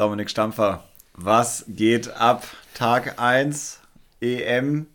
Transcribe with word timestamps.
Dominik 0.00 0.30
Stampfer, 0.30 0.84
was 1.12 1.66
geht 1.68 2.16
ab? 2.16 2.46
Tag 2.72 3.20
1 3.20 3.80
EM 4.22 4.86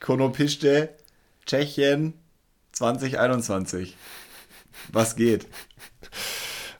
Konopiste 0.00 0.88
Tschechien 1.46 2.14
2021. 2.72 3.96
Was 4.90 5.14
geht? 5.14 5.46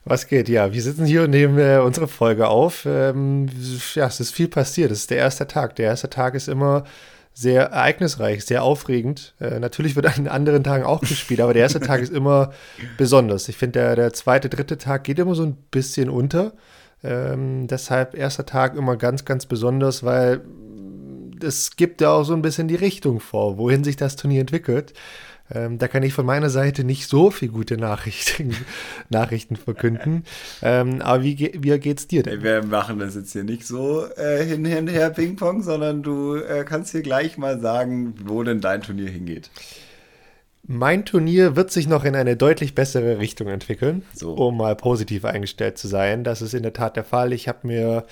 Was 0.03 0.27
geht? 0.27 0.49
Ja, 0.49 0.73
wir 0.73 0.81
sitzen 0.81 1.05
hier 1.05 1.23
und 1.23 1.29
nehmen 1.29 1.57
äh, 1.57 1.77
unsere 1.77 2.09
Folge 2.09 2.49
auf. 2.49 2.85
Ähm, 2.85 3.47
ja, 3.95 4.07
es 4.07 4.19
ist 4.19 4.35
viel 4.35 4.49
passiert. 4.49 4.91
Es 4.91 4.99
ist 4.99 5.11
der 5.11 5.19
erste 5.19 5.47
Tag. 5.47 5.77
Der 5.77 5.85
erste 5.85 6.09
Tag 6.09 6.35
ist 6.35 6.49
immer 6.49 6.83
sehr 7.33 7.67
ereignisreich, 7.67 8.43
sehr 8.43 8.61
aufregend. 8.61 9.35
Äh, 9.39 9.61
natürlich 9.61 9.95
wird 9.95 10.17
an 10.17 10.27
anderen 10.27 10.65
Tagen 10.65 10.83
auch 10.83 10.99
gespielt, 10.99 11.39
aber 11.39 11.53
der 11.53 11.61
erste 11.61 11.79
Tag 11.79 12.01
ist 12.01 12.11
immer 12.11 12.51
besonders. 12.97 13.47
Ich 13.47 13.55
finde, 13.55 13.79
der, 13.79 13.95
der 13.95 14.11
zweite, 14.11 14.49
dritte 14.49 14.77
Tag 14.77 15.05
geht 15.05 15.17
immer 15.17 15.33
so 15.33 15.43
ein 15.43 15.55
bisschen 15.71 16.09
unter. 16.09 16.51
Ähm, 17.03 17.67
deshalb 17.67 18.15
erster 18.15 18.45
Tag 18.45 18.75
immer 18.75 18.97
ganz, 18.97 19.25
ganz 19.25 19.45
besonders, 19.45 20.03
weil 20.03 20.41
es 21.41 21.75
gibt 21.75 22.01
ja 22.01 22.11
auch 22.11 22.23
so 22.23 22.33
ein 22.33 22.41
bisschen 22.41 22.67
die 22.67 22.75
Richtung 22.75 23.19
vor, 23.19 23.57
wohin 23.57 23.83
sich 23.83 23.95
das 23.95 24.15
Turnier 24.15 24.41
entwickelt. 24.41 24.93
Ähm, 25.51 25.79
da 25.79 25.87
kann 25.87 26.03
ich 26.03 26.13
von 26.13 26.25
meiner 26.25 26.49
Seite 26.49 26.83
nicht 26.83 27.07
so 27.07 27.31
viel 27.31 27.49
gute 27.49 27.77
Nachrichten, 27.77 28.55
Nachrichten 29.09 29.55
verkünden. 29.55 30.23
Ähm, 30.61 31.01
aber 31.01 31.23
wie, 31.23 31.51
wie 31.59 31.79
geht's 31.79 32.07
dir 32.07 32.21
denn? 32.21 32.43
Wir 32.43 32.63
machen 32.63 32.99
das 32.99 33.15
jetzt 33.15 33.31
hier 33.31 33.43
nicht 33.43 33.65
so 33.65 34.05
äh, 34.15 34.43
hin, 34.45 34.63
hin, 34.63 34.87
her 34.87 35.09
Ping-Pong, 35.09 35.63
sondern 35.63 36.03
du 36.03 36.35
äh, 36.35 36.63
kannst 36.65 36.91
hier 36.91 37.01
gleich 37.01 37.37
mal 37.37 37.59
sagen, 37.59 38.13
wo 38.25 38.43
denn 38.43 38.61
dein 38.61 38.81
Turnier 38.81 39.09
hingeht. 39.09 39.49
Mein 40.71 41.03
Turnier 41.03 41.55
wird 41.55 41.71
sich 41.71 41.87
noch 41.87 42.05
in 42.05 42.15
eine 42.15 42.37
deutlich 42.37 42.75
bessere 42.75 43.17
Richtung 43.17 43.47
entwickeln, 43.47 44.03
so. 44.13 44.35
um 44.35 44.55
mal 44.55 44.75
positiv 44.75 45.25
eingestellt 45.25 45.79
zu 45.79 45.87
sein. 45.87 46.23
Das 46.23 46.43
ist 46.43 46.53
in 46.53 46.61
der 46.61 46.73
Tat 46.73 46.95
der 46.95 47.03
Fall. 47.03 47.33
Ich 47.33 47.47
habe 47.47 47.65
mir 47.65 48.05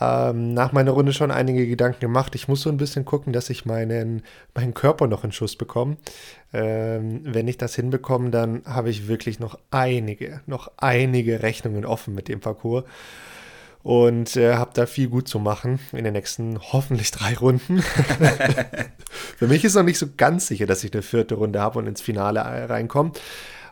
ähm, 0.00 0.52
nach 0.52 0.72
meiner 0.72 0.90
Runde 0.90 1.12
schon 1.12 1.30
einige 1.30 1.64
Gedanken 1.64 2.00
gemacht. 2.00 2.34
Ich 2.34 2.48
muss 2.48 2.62
so 2.62 2.70
ein 2.70 2.76
bisschen 2.76 3.04
gucken, 3.04 3.32
dass 3.32 3.50
ich 3.50 3.66
meinen, 3.66 4.24
meinen 4.52 4.74
Körper 4.74 5.06
noch 5.06 5.22
in 5.22 5.30
Schuss 5.30 5.54
bekomme. 5.54 5.96
Ähm, 6.52 7.20
wenn 7.22 7.46
ich 7.46 7.56
das 7.56 7.76
hinbekomme, 7.76 8.30
dann 8.30 8.62
habe 8.64 8.90
ich 8.90 9.06
wirklich 9.06 9.38
noch 9.38 9.56
einige, 9.70 10.40
noch 10.46 10.72
einige 10.78 11.44
Rechnungen 11.44 11.84
offen 11.84 12.16
mit 12.16 12.26
dem 12.26 12.40
Parcours 12.40 12.82
und 13.86 14.36
äh, 14.36 14.54
habe 14.54 14.72
da 14.74 14.84
viel 14.84 15.08
gut 15.08 15.28
zu 15.28 15.38
machen 15.38 15.78
in 15.92 16.02
den 16.02 16.14
nächsten 16.14 16.58
hoffentlich 16.72 17.12
drei 17.12 17.34
Runden. 17.34 17.84
Für 19.38 19.46
mich 19.46 19.64
ist 19.64 19.76
noch 19.76 19.84
nicht 19.84 19.98
so 19.98 20.08
ganz 20.16 20.48
sicher, 20.48 20.66
dass 20.66 20.82
ich 20.82 20.92
eine 20.92 21.02
vierte 21.02 21.36
Runde 21.36 21.60
habe 21.60 21.78
und 21.78 21.86
ins 21.86 22.00
Finale 22.00 22.40
äh, 22.40 22.64
reinkomme. 22.64 23.12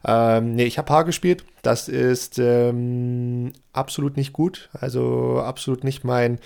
Ähm, 0.05 0.55
nee, 0.55 0.67
ich 0.67 0.79
habe 0.79 0.93
Haar 0.93 1.05
gespielt. 1.05 1.45
Das 1.63 1.89
ist 1.89 2.39
ähm, 2.39 3.55
absolut 3.73 4.17
nicht 4.17 4.33
gut. 4.33 4.69
Also 4.73 5.41
absolut 5.45 5.83
nicht 5.83 6.05
mein, 6.05 6.39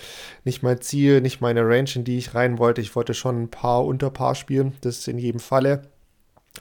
nicht 0.45 0.63
mein 0.63 0.81
Ziel, 0.81 1.21
nicht 1.21 1.39
meine 1.39 1.61
Range, 1.61 1.91
in 1.93 2.03
die 2.03 2.17
ich 2.17 2.33
rein 2.33 2.57
wollte. 2.57 2.81
Ich 2.81 2.95
wollte 2.95 3.13
schon 3.13 3.43
ein 3.43 3.51
Paar 3.51 3.85
unter 3.85 4.09
Paar 4.09 4.33
spielen. 4.33 4.73
Das 4.81 4.97
ist 4.97 5.07
in 5.07 5.19
jedem 5.19 5.39
Falle. 5.39 5.83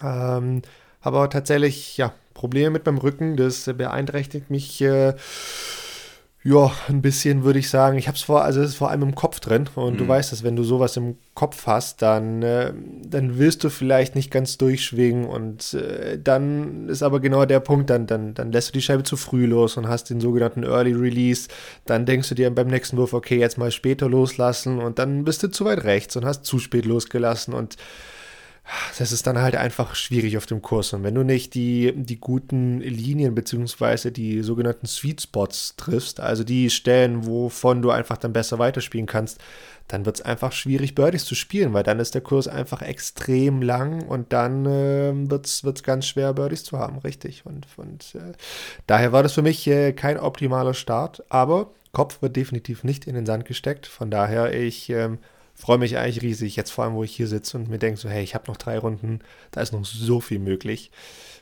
Ähm, 0.02 0.60
habe 1.00 1.16
aber 1.16 1.30
tatsächlich 1.30 1.96
ja, 1.96 2.12
Probleme 2.34 2.68
mit 2.68 2.84
meinem 2.84 2.98
Rücken. 2.98 3.38
Das 3.38 3.64
beeinträchtigt 3.64 4.50
mich. 4.50 4.82
Äh, 4.82 5.14
ja, 6.44 6.70
ein 6.88 7.02
bisschen 7.02 7.42
würde 7.42 7.58
ich 7.58 7.68
sagen. 7.68 7.98
Ich 7.98 8.06
habe 8.06 8.16
es 8.16 8.22
vor, 8.22 8.44
also 8.44 8.60
es 8.60 8.70
ist 8.70 8.76
vor 8.76 8.90
allem 8.90 9.02
im 9.02 9.14
Kopf 9.16 9.40
drin. 9.40 9.68
Und 9.74 9.94
mhm. 9.94 9.98
du 9.98 10.08
weißt, 10.08 10.30
dass 10.30 10.44
wenn 10.44 10.54
du 10.54 10.62
sowas 10.62 10.96
im 10.96 11.16
Kopf 11.34 11.66
hast, 11.66 12.00
dann, 12.00 12.42
äh, 12.42 12.72
dann 13.04 13.38
willst 13.38 13.64
du 13.64 13.70
vielleicht 13.70 14.14
nicht 14.14 14.30
ganz 14.30 14.56
durchschwingen. 14.56 15.24
Und 15.24 15.74
äh, 15.74 16.16
dann 16.22 16.88
ist 16.88 17.02
aber 17.02 17.18
genau 17.18 17.44
der 17.44 17.58
Punkt, 17.58 17.90
dann, 17.90 18.06
dann, 18.06 18.34
dann 18.34 18.52
lässt 18.52 18.68
du 18.68 18.72
die 18.72 18.82
Scheibe 18.82 19.02
zu 19.02 19.16
früh 19.16 19.46
los 19.46 19.76
und 19.76 19.88
hast 19.88 20.10
den 20.10 20.20
sogenannten 20.20 20.62
Early 20.62 20.92
Release. 20.92 21.48
Dann 21.86 22.06
denkst 22.06 22.28
du 22.28 22.36
dir 22.36 22.50
beim 22.54 22.68
nächsten 22.68 22.96
Wurf, 22.96 23.14
okay, 23.14 23.38
jetzt 23.38 23.58
mal 23.58 23.72
später 23.72 24.08
loslassen. 24.08 24.78
Und 24.78 25.00
dann 25.00 25.24
bist 25.24 25.42
du 25.42 25.48
zu 25.48 25.64
weit 25.64 25.82
rechts 25.82 26.16
und 26.16 26.24
hast 26.24 26.44
zu 26.44 26.60
spät 26.60 26.86
losgelassen. 26.86 27.52
Und 27.52 27.76
das 28.98 29.12
ist 29.12 29.26
dann 29.26 29.38
halt 29.38 29.56
einfach 29.56 29.94
schwierig 29.94 30.36
auf 30.36 30.46
dem 30.46 30.62
Kurs. 30.62 30.92
Und 30.92 31.02
wenn 31.02 31.14
du 31.14 31.22
nicht 31.22 31.54
die, 31.54 31.92
die 31.96 32.20
guten 32.20 32.80
Linien 32.80 33.34
beziehungsweise 33.34 34.12
die 34.12 34.42
sogenannten 34.42 34.86
Sweet 34.86 35.22
Spots 35.22 35.74
triffst, 35.76 36.20
also 36.20 36.44
die 36.44 36.70
Stellen, 36.70 37.26
wovon 37.26 37.82
du 37.82 37.90
einfach 37.90 38.16
dann 38.16 38.32
besser 38.32 38.58
weiterspielen 38.58 39.06
kannst, 39.06 39.38
dann 39.88 40.04
wird 40.04 40.16
es 40.16 40.22
einfach 40.22 40.52
schwierig, 40.52 40.94
Birdies 40.94 41.24
zu 41.24 41.34
spielen, 41.34 41.72
weil 41.72 41.82
dann 41.82 41.98
ist 41.98 42.14
der 42.14 42.20
Kurs 42.20 42.46
einfach 42.46 42.82
extrem 42.82 43.62
lang 43.62 44.02
und 44.02 44.34
dann 44.34 44.66
äh, 44.66 45.12
wird 45.30 45.46
es 45.46 45.82
ganz 45.82 46.06
schwer, 46.06 46.34
Birdies 46.34 46.64
zu 46.64 46.78
haben, 46.78 46.98
richtig. 46.98 47.46
Und, 47.46 47.66
und 47.76 48.14
äh, 48.14 48.32
daher 48.86 49.12
war 49.12 49.22
das 49.22 49.32
für 49.32 49.42
mich 49.42 49.66
äh, 49.66 49.92
kein 49.94 50.18
optimaler 50.18 50.74
Start, 50.74 51.24
aber 51.30 51.70
Kopf 51.92 52.20
wird 52.20 52.36
definitiv 52.36 52.84
nicht 52.84 53.06
in 53.06 53.14
den 53.14 53.24
Sand 53.24 53.46
gesteckt. 53.46 53.86
Von 53.86 54.10
daher, 54.10 54.52
ich 54.52 54.90
ähm, 54.90 55.18
freue 55.58 55.78
mich 55.78 55.98
eigentlich 55.98 56.22
riesig, 56.22 56.56
jetzt 56.56 56.70
vor 56.70 56.84
allem, 56.84 56.94
wo 56.94 57.04
ich 57.04 57.14
hier 57.14 57.26
sitze 57.26 57.56
und 57.56 57.68
mir 57.68 57.78
denke 57.78 58.00
so, 58.00 58.08
hey, 58.08 58.22
ich 58.22 58.34
habe 58.34 58.48
noch 58.48 58.56
drei 58.56 58.78
Runden, 58.78 59.20
da 59.50 59.60
ist 59.60 59.72
noch 59.72 59.84
so 59.84 60.20
viel 60.20 60.38
möglich. 60.38 60.90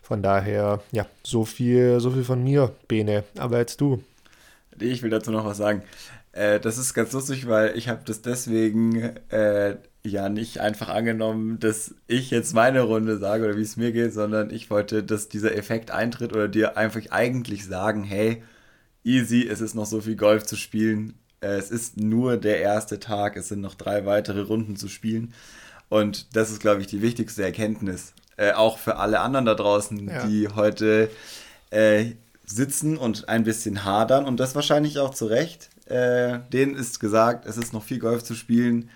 Von 0.03 0.23
daher, 0.23 0.83
ja, 0.93 1.07
so 1.23 1.45
viel, 1.45 2.01
so 2.01 2.11
viel 2.11 2.25
von 2.25 2.43
mir, 2.43 2.73
Bene. 2.89 3.25
Aber 3.37 3.59
jetzt 3.59 3.81
du. 3.81 4.03
Ich 4.81 5.03
will 5.03 5.11
dazu 5.11 5.31
noch 5.31 5.45
was 5.45 5.59
sagen. 5.59 5.83
Äh, 6.33 6.61
das 6.61 6.79
ist 6.79 6.95
ganz 6.95 7.13
lustig, 7.13 7.49
weil 7.49 7.77
ich 7.77 7.89
habe 7.89 8.03
das 8.05 8.23
deswegen 8.23 9.17
äh, 9.31 9.77
ja 10.03 10.29
nicht 10.29 10.61
einfach 10.61 10.89
angenommen, 10.89 11.59
dass 11.59 11.95
ich 12.07 12.31
jetzt 12.31 12.55
meine 12.55 12.83
Runde 12.83 13.19
sage 13.19 13.45
oder 13.45 13.57
wie 13.57 13.63
es 13.63 13.77
mir 13.77 13.93
geht, 13.93 14.13
sondern 14.13 14.51
ich 14.51 14.71
wollte, 14.71 15.03
dass 15.03 15.29
dieser 15.29 15.57
Effekt 15.57 15.91
eintritt 15.91 16.33
oder 16.33 16.49
dir 16.49 16.77
einfach 16.77 17.03
eigentlich 17.11 17.67
sagen, 17.67 18.05
hey, 18.05 18.43
easy, 19.05 19.47
es 19.49 19.61
ist 19.61 19.75
noch 19.75 19.87
so 19.87 20.01
viel 20.01 20.17
Golf 20.17 20.45
zu 20.45 20.57
spielen, 20.57 21.15
es 21.55 21.71
ist 21.71 21.97
nur 21.97 22.37
der 22.37 22.61
erste 22.61 23.01
Tag, 23.01 23.37
es 23.37 23.49
sind 23.49 23.61
noch 23.61 23.75
drei 23.75 24.07
weitere 24.07 24.41
Runden 24.41 24.77
zu 24.77 24.89
spielen. 24.89 25.33
Und 25.89 26.37
das 26.37 26.51
ist, 26.51 26.61
glaube 26.61 26.81
ich, 26.81 26.87
die 26.87 27.03
wichtigste 27.03 27.43
Erkenntnis. 27.43 28.13
Äh, 28.37 28.53
auch 28.53 28.79
für 28.79 28.97
alle 28.97 29.21
anderen 29.21 29.47
da 29.47 29.55
draußen, 29.55 30.09
ja. 30.09 30.27
die 30.27 30.49
heute 30.49 31.11
äh, 31.71 32.13
sitzen 32.45 32.97
und 32.97 33.29
ein 33.29 33.45
bisschen 33.45 33.85
hadern 33.85 34.25
und 34.25 34.39
das 34.39 34.55
wahrscheinlich 34.55 34.99
auch 34.99 35.15
zu 35.15 35.27
Recht. 35.27 35.71
Äh, 35.87 36.41
denen 36.53 36.75
ist 36.75 37.01
gesagt, 37.01 37.47
es 37.47 37.57
ist 37.57 37.73
noch 37.73 37.83
viel 37.83 37.99
Golf 37.99 38.25
zu 38.25 38.35
spielen. 38.35 38.91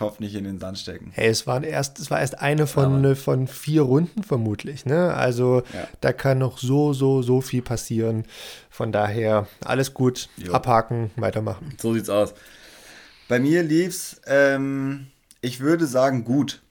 Kopf 0.00 0.18
nicht 0.18 0.34
in 0.34 0.44
den 0.44 0.58
Sand 0.58 0.78
stecken. 0.78 1.10
Hey, 1.12 1.28
es, 1.28 1.46
waren 1.46 1.62
erst, 1.62 1.98
es 1.98 2.10
war 2.10 2.20
erst 2.20 2.38
eine 2.38 2.66
von, 2.66 3.04
ja, 3.04 3.14
von 3.14 3.46
vier 3.46 3.82
Runden 3.82 4.22
vermutlich. 4.22 4.86
Ne? 4.86 5.12
Also 5.12 5.62
ja. 5.74 5.86
da 6.00 6.14
kann 6.14 6.38
noch 6.38 6.56
so, 6.56 6.94
so, 6.94 7.20
so 7.20 7.42
viel 7.42 7.60
passieren. 7.60 8.24
Von 8.70 8.92
daher 8.92 9.46
alles 9.62 9.92
gut, 9.92 10.30
jo. 10.38 10.54
abhaken, 10.54 11.10
weitermachen. 11.16 11.76
So 11.78 11.92
sieht's 11.92 12.08
aus. 12.08 12.32
Bei 13.28 13.38
mir 13.38 13.62
lief's, 13.62 14.22
ähm, 14.26 15.08
ich 15.42 15.60
würde 15.60 15.86
sagen, 15.86 16.24
gut. 16.24 16.62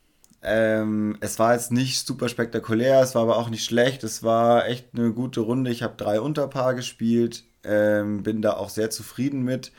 Ähm, 0.41 1.15
es 1.19 1.37
war 1.37 1.53
jetzt 1.53 1.71
nicht 1.71 2.07
super 2.07 2.29
spektakulär, 2.29 2.99
es 3.01 3.13
war 3.13 3.21
aber 3.21 3.37
auch 3.37 3.51
nicht 3.51 3.63
schlecht. 3.63 4.03
Es 4.03 4.23
war 4.23 4.65
echt 4.67 4.87
eine 4.95 5.11
gute 5.13 5.41
Runde. 5.41 5.69
Ich 5.69 5.83
habe 5.83 5.93
drei 5.97 6.19
Unterpaar 6.19 6.73
gespielt, 6.73 7.43
ähm, 7.63 8.23
bin 8.23 8.41
da 8.41 8.53
auch 8.53 8.69
sehr 8.69 8.89
zufrieden 8.89 9.43
mit. 9.43 9.71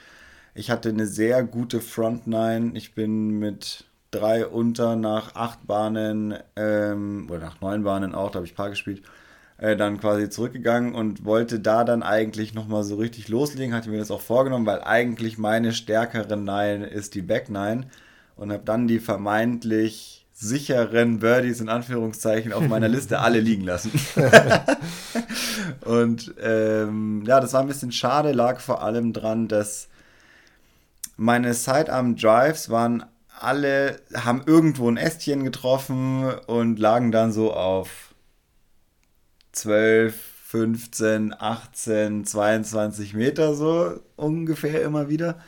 Ich 0.54 0.70
hatte 0.70 0.88
eine 0.88 1.06
sehr 1.06 1.44
gute 1.44 1.80
Front 1.80 2.26
Nine. 2.26 2.72
Ich 2.74 2.94
bin 2.94 3.38
mit 3.38 3.84
drei 4.10 4.46
unter 4.46 4.96
nach 4.96 5.34
acht 5.34 5.66
Bahnen 5.66 6.34
ähm, 6.56 7.28
oder 7.30 7.40
nach 7.40 7.60
neun 7.60 7.84
Bahnen 7.84 8.14
auch, 8.14 8.30
da 8.30 8.36
habe 8.36 8.46
ich 8.46 8.56
Paar 8.56 8.70
gespielt, 8.70 9.02
äh, 9.58 9.76
dann 9.76 10.00
quasi 10.00 10.28
zurückgegangen 10.28 10.94
und 10.94 11.24
wollte 11.24 11.60
da 11.60 11.84
dann 11.84 12.02
eigentlich 12.02 12.54
nochmal 12.54 12.82
so 12.82 12.96
richtig 12.96 13.28
loslegen. 13.28 13.74
Hatte 13.74 13.90
mir 13.90 13.98
das 13.98 14.10
auch 14.10 14.20
vorgenommen, 14.20 14.66
weil 14.66 14.82
eigentlich 14.82 15.38
meine 15.38 15.72
stärkere 15.72 16.36
Nine 16.36 16.86
ist 16.86 17.14
die 17.14 17.22
Back 17.22 17.48
Nine 17.48 17.86
und 18.36 18.50
habe 18.50 18.64
dann 18.64 18.88
die 18.88 18.98
vermeintlich 18.98 20.26
sicheren 20.32 21.18
Birdies 21.18 21.60
in 21.60 21.68
Anführungszeichen 21.68 22.52
auf 22.54 22.66
meiner 22.66 22.88
Liste 22.88 23.20
alle 23.20 23.40
liegen 23.40 23.64
lassen. 23.64 23.92
und 25.84 26.34
ähm, 26.42 27.22
ja, 27.26 27.38
das 27.38 27.52
war 27.52 27.60
ein 27.60 27.68
bisschen 27.68 27.92
schade, 27.92 28.32
lag 28.32 28.58
vor 28.58 28.82
allem 28.82 29.12
dran, 29.12 29.46
dass 29.46 29.89
meine 31.20 31.52
Sidearm 31.52 32.16
Drives 32.16 32.70
waren 32.70 33.04
alle, 33.38 34.00
haben 34.14 34.42
irgendwo 34.46 34.90
ein 34.90 34.96
Ästchen 34.96 35.44
getroffen 35.44 36.24
und 36.46 36.78
lagen 36.78 37.12
dann 37.12 37.30
so 37.30 37.52
auf 37.52 38.14
12, 39.52 40.14
15, 40.14 41.34
18, 41.38 42.24
22 42.24 43.12
Meter 43.12 43.54
so 43.54 44.00
ungefähr 44.16 44.80
immer 44.80 45.10
wieder. 45.10 45.38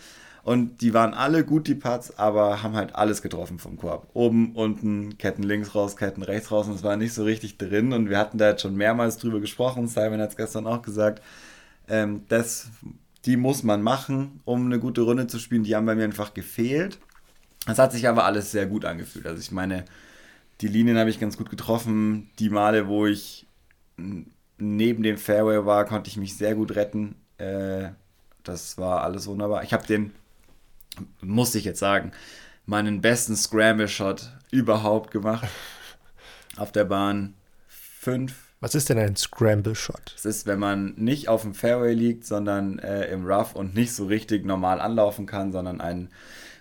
Und 0.42 0.82
die 0.82 0.92
waren 0.92 1.14
alle 1.14 1.42
gut, 1.42 1.66
die 1.68 1.74
Putts, 1.74 2.18
aber 2.18 2.62
haben 2.62 2.76
halt 2.76 2.94
alles 2.94 3.22
getroffen 3.22 3.58
vom 3.58 3.78
Korb. 3.78 4.10
Oben, 4.12 4.54
unten, 4.54 5.16
Ketten 5.16 5.42
links 5.42 5.74
raus, 5.74 5.96
Ketten 5.96 6.22
rechts 6.22 6.50
raus 6.50 6.68
und 6.68 6.74
es 6.74 6.82
war 6.82 6.98
nicht 6.98 7.14
so 7.14 7.24
richtig 7.24 7.56
drin. 7.56 7.94
Und 7.94 8.10
wir 8.10 8.18
hatten 8.18 8.36
da 8.36 8.50
jetzt 8.50 8.60
schon 8.60 8.76
mehrmals 8.76 9.16
drüber 9.16 9.40
gesprochen. 9.40 9.88
Simon 9.88 10.20
hat 10.20 10.30
es 10.30 10.36
gestern 10.36 10.66
auch 10.66 10.82
gesagt. 10.82 11.22
Ähm, 11.88 12.24
das 12.28 12.68
die 13.24 13.36
muss 13.36 13.62
man 13.62 13.82
machen, 13.82 14.40
um 14.44 14.66
eine 14.66 14.80
gute 14.80 15.02
Runde 15.02 15.26
zu 15.26 15.38
spielen. 15.38 15.64
Die 15.64 15.76
haben 15.76 15.86
bei 15.86 15.94
mir 15.94 16.04
einfach 16.04 16.34
gefehlt. 16.34 16.98
Es 17.66 17.78
hat 17.78 17.92
sich 17.92 18.08
aber 18.08 18.24
alles 18.24 18.50
sehr 18.50 18.66
gut 18.66 18.84
angefühlt. 18.84 19.26
Also 19.26 19.40
ich 19.40 19.52
meine, 19.52 19.84
die 20.60 20.68
Linien 20.68 20.98
habe 20.98 21.10
ich 21.10 21.20
ganz 21.20 21.36
gut 21.36 21.50
getroffen. 21.50 22.30
Die 22.38 22.50
Male, 22.50 22.88
wo 22.88 23.06
ich 23.06 23.46
neben 24.58 25.02
dem 25.02 25.18
Fairway 25.18 25.64
war, 25.64 25.84
konnte 25.84 26.08
ich 26.08 26.16
mich 26.16 26.36
sehr 26.36 26.54
gut 26.54 26.74
retten. 26.74 27.14
Äh, 27.38 27.90
das 28.42 28.78
war 28.78 29.02
alles 29.02 29.26
wunderbar. 29.26 29.62
Ich 29.62 29.72
habe 29.72 29.86
den, 29.86 30.12
muss 31.20 31.54
ich 31.54 31.64
jetzt 31.64 31.78
sagen, 31.78 32.12
meinen 32.66 33.00
besten 33.00 33.36
Scramble-Shot 33.36 34.32
überhaupt 34.50 35.10
gemacht. 35.10 35.48
Auf 36.56 36.72
der 36.72 36.84
Bahn 36.84 37.34
5. 37.68 38.51
Was 38.62 38.76
ist 38.76 38.88
denn 38.90 38.98
ein 38.98 39.16
Scramble-Shot? 39.16 40.12
Das 40.14 40.24
ist, 40.24 40.46
wenn 40.46 40.60
man 40.60 40.94
nicht 40.94 41.28
auf 41.28 41.42
dem 41.42 41.52
Fairway 41.52 41.94
liegt, 41.94 42.24
sondern 42.24 42.78
äh, 42.78 43.06
im 43.06 43.26
Rough 43.26 43.56
und 43.56 43.74
nicht 43.74 43.92
so 43.92 44.06
richtig 44.06 44.46
normal 44.46 44.80
anlaufen 44.80 45.26
kann, 45.26 45.50
sondern 45.50 45.80
einen 45.80 46.10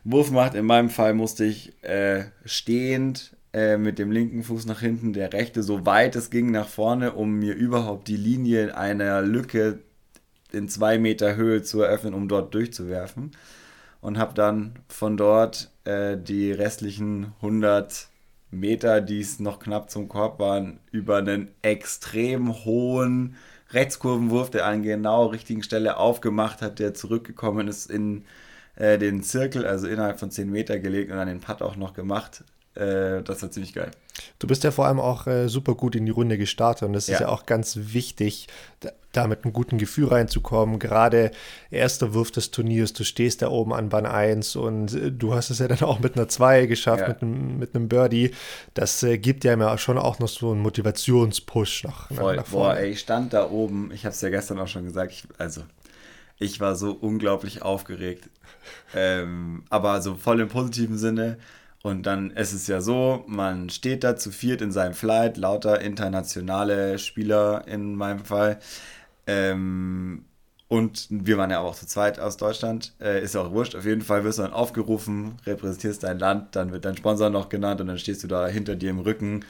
Wurf 0.04 0.32
macht. 0.32 0.56
In 0.56 0.66
meinem 0.66 0.90
Fall 0.90 1.14
musste 1.14 1.46
ich 1.46 1.74
äh, 1.84 2.24
stehend 2.44 3.38
äh, 3.54 3.78
mit 3.78 4.00
dem 4.00 4.12
linken 4.12 4.42
Fuß 4.42 4.66
nach 4.66 4.80
hinten, 4.80 5.14
der 5.14 5.32
rechte 5.32 5.62
so 5.62 5.86
weit 5.86 6.16
es 6.16 6.32
ging 6.32 6.50
nach 6.50 6.68
vorne, 6.68 7.12
um 7.14 7.36
mir 7.36 7.54
überhaupt 7.54 8.08
die 8.08 8.18
Linie 8.18 8.76
einer 8.76 9.22
Lücke 9.22 9.78
in 10.52 10.70
zwei 10.70 10.98
Meter 10.98 11.36
Höhe 11.36 11.62
zu 11.62 11.84
eröffnen, 11.84 12.16
um 12.16 12.28
dort 12.28 12.56
durchzuwerfen. 12.56 13.30
Und 14.02 14.18
habe 14.18 14.34
dann 14.34 14.74
von 14.88 15.18
dort 15.18 15.70
äh, 15.84 16.18
die 16.18 16.52
restlichen 16.52 17.34
100 17.44 18.08
Meter, 18.52 19.02
die 19.02 19.22
es 19.22 19.40
noch 19.40 19.60
knapp 19.60 19.90
zum 19.90 20.10
Korb 20.10 20.40
waren, 20.40 20.80
über 20.92 21.18
einen 21.18 21.48
extrem 21.62 22.66
hohen 22.66 23.36
Rechtskurvenwurf, 23.72 24.50
der 24.50 24.66
an 24.66 24.84
genau 24.84 25.28
richtigen 25.28 25.64
Stelle 25.64 25.98
aufgemacht 25.98 26.62
hat, 26.62 26.80
der 26.80 26.94
zurückgekommen 26.94 27.68
ist 27.68 27.90
in 27.90 28.26
äh, 28.76 28.98
den 28.98 29.24
Zirkel, 29.24 29.66
also 29.66 29.88
innerhalb 29.88 30.20
von 30.20 30.32
10 30.32 30.50
Meter 30.50 30.80
gelegt 30.80 31.12
und 31.12 31.18
dann 31.18 31.28
den 31.28 31.40
Putt 31.40 31.62
auch 31.62 31.78
noch 31.78 31.94
gemacht. 31.94 32.44
Äh, 32.76 33.22
das 33.24 33.42
war 33.42 33.52
ziemlich 33.52 33.74
geil. 33.74 33.92
Du 34.40 34.48
bist 34.48 34.64
ja 34.64 34.72
vor 34.72 34.88
allem 34.88 35.00
auch 35.00 35.28
äh, 35.28 35.48
super 35.48 35.76
gut 35.76 35.96
in 35.96 36.06
die 36.06 36.12
Runde 36.12 36.38
gestartet 36.38 36.88
und 36.88 36.94
das 36.94 37.08
ja. 37.08 37.16
ist 37.16 37.20
ja 37.22 37.30
auch 37.30 37.46
ganz 37.46 37.78
wichtig, 37.82 38.48
da, 39.12 39.28
mit 39.28 39.44
einem 39.44 39.54
guten 39.54 39.78
Gefühl 39.78 40.08
reinzukommen. 40.08 40.80
Gerade 40.80 41.32
erster 41.70 42.14
Wurf 42.14 42.32
des 42.32 42.52
Turniers, 42.52 42.94
du 42.94 43.04
stehst 43.04 43.42
da 43.42 43.50
oben 43.50 43.74
an 43.74 43.90
Bahn 43.90 44.06
1 44.06 44.56
und 44.56 44.94
äh, 44.94 45.12
du 45.12 45.34
hast 45.34 45.50
es 45.50 45.60
ja 45.60 45.68
dann 45.68 45.82
auch 45.82 46.00
mit 46.00 46.16
einer 46.16 46.28
2 46.28 46.66
geschafft, 46.66 47.02
ja. 47.02 47.08
mit, 47.10 47.22
einem, 47.22 47.60
mit 47.60 47.76
einem 47.76 47.88
Birdie. 47.88 48.32
Das 48.74 49.04
äh, 49.04 49.18
gibt 49.18 49.44
ja 49.44 49.54
immer 49.54 49.78
schon 49.78 49.98
auch 49.98 50.20
noch 50.20 50.30
so 50.30 50.52
einen 50.52 50.62
Motivationspush 50.62 51.84
nach, 51.84 52.12
Voll. 52.12 52.36
nach 52.36 52.46
vorne. 52.46 52.76
Boah, 52.76 52.80
ey, 52.80 52.92
ich 52.92 53.00
stand 53.00 53.34
da 53.34 53.50
oben, 53.50 53.92
ich 53.94 54.06
habe 54.06 54.14
es 54.14 54.22
ja 54.22 54.30
gestern 54.30 54.60
auch 54.60 54.68
schon 54.68 54.86
gesagt, 54.86 55.12
ich, 55.12 55.24
also 55.38 55.62
ich 56.40 56.60
war 56.60 56.76
so 56.76 56.92
unglaublich 56.92 57.62
aufgeregt. 57.62 58.30
ähm, 58.96 59.64
aber 59.70 60.02
so 60.02 60.16
voll 60.16 60.40
im 60.40 60.48
positiven 60.48 60.98
Sinne. 60.98 61.38
Und 61.84 62.06
dann 62.06 62.30
ist 62.32 62.54
es 62.54 62.68
ja 62.68 62.80
so, 62.80 63.24
man 63.28 63.70
steht 63.70 64.04
da 64.04 64.16
zu 64.16 64.32
viert 64.32 64.62
in 64.62 64.72
seinem 64.72 64.94
Flight, 64.94 65.38
lauter 65.38 65.82
internationale 65.82 67.00
Spieler 67.00 67.64
in 67.68 67.96
meinem 67.96 68.24
Fall. 68.24 68.60
Ähm, 69.28 70.26
und 70.72 71.08
wir 71.10 71.38
waren 71.38 71.52
ja 71.52 71.60
auch 71.60 71.76
zu 71.76 71.86
zweit 71.86 72.18
aus 72.18 72.38
Deutschland. 72.38 72.94
Äh, 73.02 73.22
ist 73.22 73.36
ja 73.36 73.42
auch 73.42 73.52
wurscht. 73.52 73.76
Auf 73.76 73.84
jeden 73.84 74.02
Fall 74.02 74.24
wirst 74.24 74.40
du 74.40 74.44
dann 74.44 74.54
aufgerufen, 74.54 75.36
repräsentierst 75.46 76.04
dein 76.04 76.18
Land, 76.18 76.56
dann 76.56 76.72
wird 76.72 76.86
dein 76.86 76.96
Sponsor 76.96 77.30
noch 77.30 77.50
genannt 77.50 77.82
und 77.82 77.88
dann 77.88 77.98
stehst 77.98 78.24
du 78.24 78.28
da 78.28 78.48
hinter 78.48 78.78
dir 78.78 78.92
im 78.92 79.00
Rücken. 79.00 79.44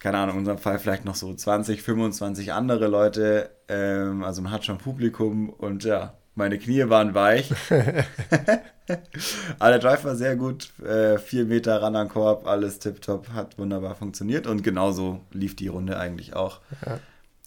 Keine 0.00 0.18
Ahnung, 0.18 0.34
in 0.34 0.38
unserem 0.40 0.58
Fall 0.58 0.78
vielleicht 0.78 1.06
noch 1.06 1.14
so 1.14 1.32
20, 1.32 1.82
25 1.82 2.52
andere 2.52 2.88
Leute. 2.88 3.48
Ähm, 3.68 4.22
also 4.22 4.42
man 4.42 4.52
hat 4.52 4.66
schon 4.66 4.76
Publikum 4.76 5.48
und 5.48 5.84
ja, 5.84 6.12
meine 6.34 6.58
Knie 6.58 6.90
waren 6.90 7.14
weich. 7.14 7.50
Aber 9.58 9.70
der 9.70 9.78
Drive 9.78 10.04
war 10.04 10.16
sehr 10.16 10.36
gut. 10.36 10.78
Äh, 10.84 11.16
vier 11.16 11.46
Meter 11.46 11.80
ran 11.80 11.96
am 11.96 12.10
Korb, 12.10 12.46
alles 12.46 12.78
tipptopp, 12.80 13.30
hat 13.30 13.58
wunderbar 13.58 13.94
funktioniert. 13.94 14.46
Und 14.46 14.62
genauso 14.62 15.20
lief 15.32 15.56
die 15.56 15.68
Runde 15.68 15.98
eigentlich 15.98 16.36
auch. 16.36 16.60
Ja, 16.84 16.98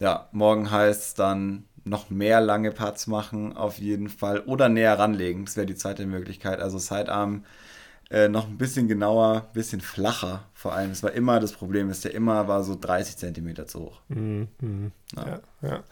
ja 0.04 0.28
morgen 0.34 0.70
heißt 0.70 1.02
es 1.02 1.14
dann 1.16 1.64
noch 1.86 2.10
mehr 2.10 2.42
lange 2.42 2.72
Putts 2.72 3.08
machen, 3.08 3.56
auf 3.56 3.78
jeden 3.80 4.10
Fall. 4.10 4.42
Oder 4.42 4.70
näher 4.70 5.00
ranlegen. 5.00 5.46
Das 5.46 5.58
wäre 5.58 5.66
die 5.66 5.76
zweite 5.76 6.06
Möglichkeit. 6.06 6.60
Also 6.60 6.78
Sidearm 6.78 7.44
äh, 8.10 8.28
noch 8.28 8.48
ein 8.48 8.58
bisschen 8.58 8.88
genauer, 8.88 9.48
ein 9.48 9.54
bisschen 9.54 9.82
flacher 9.82 10.44
vor 10.54 10.74
allem. 10.74 10.92
Es 10.92 11.04
war 11.04 11.12
immer 11.14 11.40
das 11.40 11.54
Problem, 11.54 11.90
ist 11.90 12.06
der 12.06 12.14
immer 12.14 12.48
war 12.48 12.64
so 12.64 12.78
30 12.80 13.18
Zentimeter 13.18 13.66
zu 13.66 13.80
hoch. 13.80 14.02
Mhm, 14.10 14.48
mhm. 14.62 14.92
Ja. 15.16 15.26
ja. 15.26 15.40
Ja, 15.62 15.84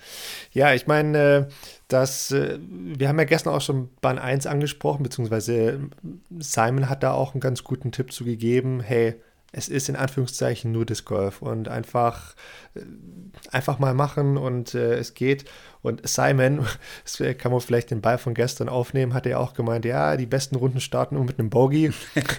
ja. 0.52 0.74
ich 0.74 0.88
meine, 0.88 1.18
äh, 1.18 1.46
das, 1.88 2.31
äh, 2.31 2.60
wir 2.62 3.10
haben 3.10 3.18
ja 3.18 3.25
gestern 3.25 3.54
auch 3.54 3.62
schon 3.62 3.90
Bahn 4.02 4.19
1 4.19 4.46
angesprochen, 4.46 5.04
beziehungsweise 5.04 5.90
Simon 6.40 6.90
hat 6.90 7.04
da 7.04 7.13
auch 7.13 7.34
einen 7.34 7.42
ganz 7.42 7.63
guten 7.63 7.92
Tipp 7.92 8.12
zu 8.12 8.24
gegeben. 8.24 8.81
Hey, 8.81 9.16
es 9.51 9.68
ist 9.68 9.89
in 9.89 9.95
Anführungszeichen 9.95 10.71
nur 10.71 10.86
Disc 10.86 11.06
Golf 11.06 11.42
und 11.42 11.68
einfach, 11.68 12.36
äh, 12.74 12.81
einfach 13.51 13.80
mal 13.80 13.94
machen 13.94 14.38
und 14.38 14.74
äh, 14.75 14.95
es 14.95 15.13
geht. 15.13 15.45
Und 15.81 16.07
Simon, 16.07 16.65
das 17.03 17.21
kann 17.38 17.51
man 17.51 17.62
vielleicht 17.62 17.92
den 17.92 18.01
Ball 18.01 18.18
von 18.18 18.33
gestern 18.33 18.69
aufnehmen, 18.69 19.13
hat 19.13 19.25
er 19.25 19.39
auch 19.39 19.53
gemeint, 19.53 19.86
ja, 19.86 20.15
die 20.18 20.25
besten 20.25 20.56
Runden 20.56 20.80
starten 20.80 21.15
nur 21.15 21.25
mit 21.25 21.39
einem 21.39 21.50
Bogey. 21.50 21.92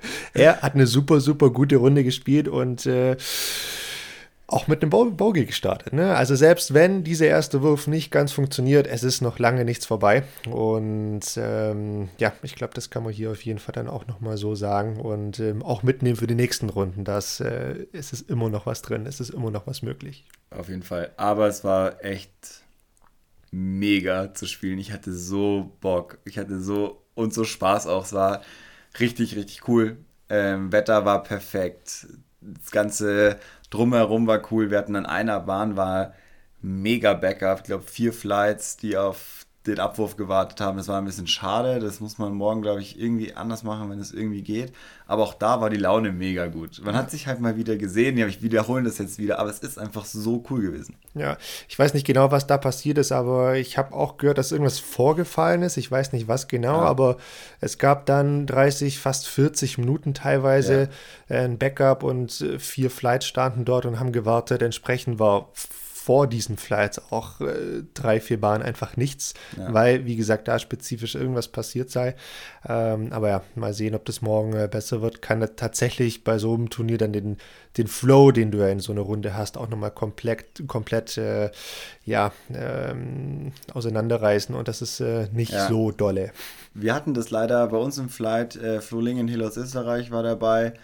er 0.34 0.62
hat 0.62 0.74
eine 0.74 0.86
super, 0.86 1.20
super 1.20 1.50
gute 1.50 1.76
Runde 1.76 2.04
gespielt 2.04 2.48
und 2.48 2.86
äh, 2.86 3.16
auch 4.48 4.68
mit 4.68 4.82
einem 4.82 4.90
Bogey 4.90 5.44
gestartet. 5.44 5.92
Ne? 5.92 6.14
Also 6.14 6.36
selbst 6.36 6.72
wenn 6.72 7.02
dieser 7.02 7.26
erste 7.26 7.62
Wurf 7.62 7.88
nicht 7.88 8.12
ganz 8.12 8.32
funktioniert, 8.32 8.86
es 8.86 9.02
ist 9.02 9.20
noch 9.20 9.38
lange 9.38 9.64
nichts 9.64 9.86
vorbei. 9.86 10.22
Und 10.48 11.22
ähm, 11.36 12.10
ja, 12.18 12.32
ich 12.42 12.54
glaube, 12.54 12.74
das 12.74 12.90
kann 12.90 13.02
man 13.02 13.12
hier 13.12 13.32
auf 13.32 13.44
jeden 13.44 13.58
Fall 13.58 13.72
dann 13.72 13.88
auch 13.88 14.06
nochmal 14.06 14.36
so 14.36 14.54
sagen 14.54 15.00
und 15.00 15.40
ähm, 15.40 15.62
auch 15.62 15.82
mitnehmen 15.82 16.16
für 16.16 16.28
die 16.28 16.36
nächsten 16.36 16.70
Runden, 16.70 17.04
dass 17.04 17.40
äh, 17.40 17.86
es 17.92 18.12
ist 18.12 18.30
immer 18.30 18.48
noch 18.48 18.66
was 18.66 18.82
drin, 18.82 19.06
es 19.06 19.18
ist 19.18 19.30
immer 19.30 19.50
noch 19.50 19.66
was 19.66 19.82
möglich. 19.82 20.24
Auf 20.50 20.68
jeden 20.68 20.82
Fall. 20.82 21.10
Aber 21.16 21.48
es 21.48 21.64
war 21.64 22.04
echt 22.04 22.62
mega 23.50 24.32
zu 24.32 24.46
spielen. 24.46 24.78
Ich 24.78 24.92
hatte 24.92 25.12
so 25.12 25.72
Bock. 25.80 26.18
Ich 26.24 26.38
hatte 26.38 26.60
so 26.60 27.02
und 27.14 27.34
so 27.34 27.44
Spaß 27.44 27.86
auch. 27.88 28.04
Es 28.04 28.12
war 28.12 28.42
richtig, 29.00 29.34
richtig 29.34 29.66
cool. 29.68 29.96
Ähm, 30.28 30.70
Wetter 30.72 31.04
war 31.04 31.22
perfekt. 31.22 32.06
Das 32.40 32.70
ganze 32.70 33.38
drumherum 33.70 34.26
war 34.26 34.52
cool. 34.52 34.70
Wir 34.70 34.78
hatten 34.78 34.96
an 34.96 35.06
einer 35.06 35.40
Bahn 35.40 35.76
war 35.76 36.14
mega 36.60 37.14
Backup. 37.14 37.58
Ich 37.58 37.64
glaube, 37.64 37.84
vier 37.84 38.12
Flights, 38.12 38.76
die 38.76 38.96
auf 38.96 39.45
den 39.66 39.80
Abwurf 39.80 40.16
gewartet 40.16 40.60
haben. 40.60 40.76
Das 40.76 40.88
war 40.88 40.98
ein 40.98 41.04
bisschen 41.04 41.26
schade. 41.26 41.80
Das 41.80 42.00
muss 42.00 42.18
man 42.18 42.32
morgen, 42.32 42.62
glaube 42.62 42.80
ich, 42.80 42.98
irgendwie 43.00 43.34
anders 43.34 43.62
machen, 43.62 43.90
wenn 43.90 43.98
es 43.98 44.12
irgendwie 44.12 44.42
geht. 44.42 44.72
Aber 45.06 45.22
auch 45.22 45.34
da 45.34 45.60
war 45.60 45.70
die 45.70 45.76
Laune 45.76 46.12
mega 46.12 46.46
gut. 46.46 46.80
Man 46.84 46.96
hat 46.96 47.10
sich 47.10 47.26
halt 47.26 47.40
mal 47.40 47.56
wieder 47.56 47.76
gesehen. 47.76 48.18
Ja, 48.18 48.26
ich 48.26 48.42
wiederhole 48.42 48.82
das 48.82 48.98
jetzt 48.98 49.18
wieder, 49.18 49.38
aber 49.38 49.50
es 49.50 49.60
ist 49.60 49.78
einfach 49.78 50.04
so 50.04 50.44
cool 50.50 50.62
gewesen. 50.62 50.96
Ja, 51.14 51.36
ich 51.68 51.78
weiß 51.78 51.94
nicht 51.94 52.06
genau, 52.06 52.30
was 52.30 52.46
da 52.46 52.58
passiert 52.58 52.98
ist, 52.98 53.12
aber 53.12 53.56
ich 53.56 53.78
habe 53.78 53.94
auch 53.94 54.16
gehört, 54.16 54.38
dass 54.38 54.52
irgendwas 54.52 54.78
vorgefallen 54.78 55.62
ist. 55.62 55.76
Ich 55.76 55.90
weiß 55.90 56.12
nicht, 56.12 56.28
was 56.28 56.48
genau, 56.48 56.78
ja. 56.78 56.86
aber 56.86 57.16
es 57.60 57.78
gab 57.78 58.06
dann 58.06 58.46
30, 58.46 58.98
fast 58.98 59.28
40 59.28 59.78
Minuten 59.78 60.14
teilweise 60.14 60.88
ja. 61.28 61.36
ein 61.36 61.58
Backup 61.58 62.02
und 62.02 62.44
vier 62.58 62.90
Flights 62.90 63.26
standen 63.26 63.64
dort 63.64 63.86
und 63.86 64.00
haben 64.00 64.12
gewartet. 64.12 64.62
Entsprechend 64.62 65.18
war 65.18 65.50
vor 66.06 66.28
diesen 66.28 66.56
Flights 66.56 67.10
auch 67.10 67.40
äh, 67.40 67.82
drei, 67.92 68.20
vier 68.20 68.40
Bahnen 68.40 68.62
einfach 68.62 68.96
nichts, 68.96 69.34
ja. 69.56 69.74
weil, 69.74 70.04
wie 70.04 70.14
gesagt, 70.14 70.46
da 70.46 70.60
spezifisch 70.60 71.16
irgendwas 71.16 71.48
passiert 71.48 71.90
sei. 71.90 72.14
Ähm, 72.64 73.12
aber 73.12 73.28
ja, 73.28 73.42
mal 73.56 73.74
sehen, 73.74 73.96
ob 73.96 74.04
das 74.04 74.22
morgen 74.22 74.52
äh, 74.52 74.68
besser 74.70 75.02
wird. 75.02 75.20
Kann 75.20 75.44
tatsächlich 75.56 76.22
bei 76.22 76.38
so 76.38 76.54
einem 76.54 76.70
Turnier 76.70 76.96
dann 76.96 77.12
den, 77.12 77.38
den 77.76 77.88
Flow, 77.88 78.30
den 78.30 78.52
du 78.52 78.58
ja 78.58 78.68
in 78.68 78.78
so 78.78 78.92
einer 78.92 79.00
Runde 79.00 79.34
hast, 79.34 79.58
auch 79.58 79.68
nochmal 79.68 79.90
komplett, 79.90 80.68
komplett 80.68 81.18
äh, 81.18 81.50
ja, 82.04 82.30
ähm, 82.54 83.50
auseinanderreißen 83.74 84.54
und 84.54 84.68
das 84.68 84.82
ist 84.82 85.00
äh, 85.00 85.26
nicht 85.32 85.50
ja. 85.50 85.66
so 85.66 85.90
dolle. 85.90 86.30
Wir 86.72 86.94
hatten 86.94 87.14
das 87.14 87.30
leider 87.32 87.66
bei 87.66 87.78
uns 87.78 87.98
im 87.98 88.10
Flight. 88.10 88.54
Äh, 88.54 88.80
Flo 88.80 89.00
Lingen 89.00 89.42
aus 89.42 89.56
Österreich 89.56 90.12
war 90.12 90.22
dabei 90.22 90.74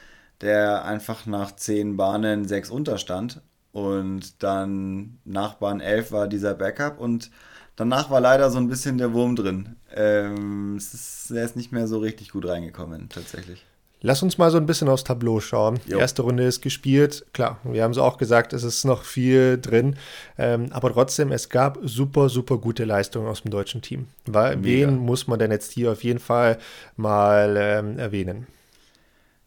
der 0.41 0.85
einfach 0.85 1.25
nach 1.27 1.55
zehn 1.55 1.97
Bahnen 1.97 2.49
sechs 2.49 2.69
unterstand 2.69 3.41
und 3.73 4.43
dann 4.43 5.19
nach 5.25 5.55
Bahn 5.55 5.81
11 5.81 6.13
war 6.13 6.29
dieser 6.29 6.55
Backup 6.55 7.01
und 7.01 7.31
danach 7.77 8.11
war 8.11 8.21
leider 8.21 8.51
so 8.51 8.59
ein 8.59 8.69
bisschen 8.69 8.99
der 8.99 9.13
Wurm 9.13 9.35
drin. 9.35 9.77
Ähm, 9.95 10.77
es 10.77 10.95
ist, 10.95 11.31
er 11.31 11.45
ist 11.45 11.57
nicht 11.57 11.73
mehr 11.73 11.87
so 11.87 11.99
richtig 11.99 12.31
gut 12.31 12.47
reingekommen, 12.47 13.09
tatsächlich. 13.09 13.65
Lass 14.05 14.21
uns 14.23 14.37
mal 14.37 14.51
so 14.51 14.57
ein 14.57 14.67
bisschen 14.67 14.89
aufs 14.89 15.05
Tableau 15.05 15.39
schauen. 15.39 15.77
Jo. 15.87 15.97
Die 15.97 16.01
erste 16.01 16.23
Runde 16.23 16.45
ist 16.45 16.61
gespielt. 16.61 17.25
Klar, 17.33 17.61
wir 17.63 17.85
haben 17.85 17.93
es 17.93 17.99
auch 17.99 18.19
gesagt, 18.19 18.53
es 18.53 18.65
ist 18.65 18.85
noch 18.85 19.05
viel 19.05 19.59
drin. 19.59 19.95
Ähm, 20.37 20.71
aber 20.73 20.93
trotzdem, 20.93 21.31
es 21.31 21.49
gab 21.49 21.79
super, 21.85 22.29
super 22.29 22.59
gute 22.59 22.85
Leistungen 22.85 23.29
aus 23.29 23.43
dem 23.43 23.53
deutschen 23.53 23.81
Team. 23.81 24.09
Weil, 24.27 24.63
wen 24.65 24.97
muss 24.97 25.29
man 25.29 25.39
denn 25.39 25.53
jetzt 25.53 25.71
hier 25.71 25.93
auf 25.93 26.03
jeden 26.03 26.19
Fall 26.19 26.59
mal 26.97 27.57
ähm, 27.57 27.97
erwähnen? 27.97 28.49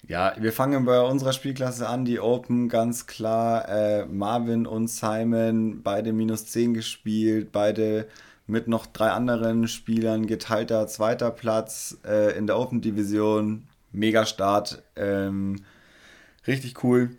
Ja, 0.08 0.36
wir 0.38 0.54
fangen 0.54 0.86
bei 0.86 1.02
unserer 1.02 1.34
Spielklasse 1.34 1.90
an, 1.90 2.06
die 2.06 2.20
Open, 2.20 2.70
ganz 2.70 3.08
klar. 3.08 3.68
Äh, 3.68 4.06
Marvin 4.06 4.68
und 4.68 4.88
Simon, 4.88 5.82
beide 5.82 6.14
minus 6.14 6.46
10 6.46 6.76
gespielt, 6.76 7.52
beide 7.52 8.08
mit 8.46 8.68
noch 8.68 8.86
drei 8.86 9.10
anderen 9.10 9.68
Spielern 9.68 10.28
geteilter 10.28 10.86
zweiter 10.86 11.32
Platz 11.32 11.98
äh, 12.06 12.38
in 12.38 12.46
der 12.46 12.60
Open-Division. 12.60 13.68
Mega 13.92 14.28
Start, 14.28 14.84
ähm, 14.96 15.64
richtig 16.46 16.84
cool. 16.84 17.10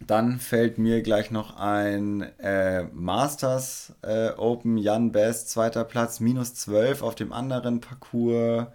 Dann 0.00 0.38
fällt 0.38 0.78
mir 0.78 1.02
gleich 1.02 1.30
noch 1.30 1.58
ein 1.58 2.22
äh, 2.38 2.84
Masters 2.94 3.92
äh, 4.00 4.30
Open, 4.30 4.78
Jan 4.78 5.12
Best, 5.12 5.50
zweiter 5.50 5.84
Platz, 5.84 6.20
minus 6.20 6.54
12 6.54 7.02
auf 7.02 7.14
dem 7.14 7.34
anderen 7.34 7.82
Parcours. 7.82 8.68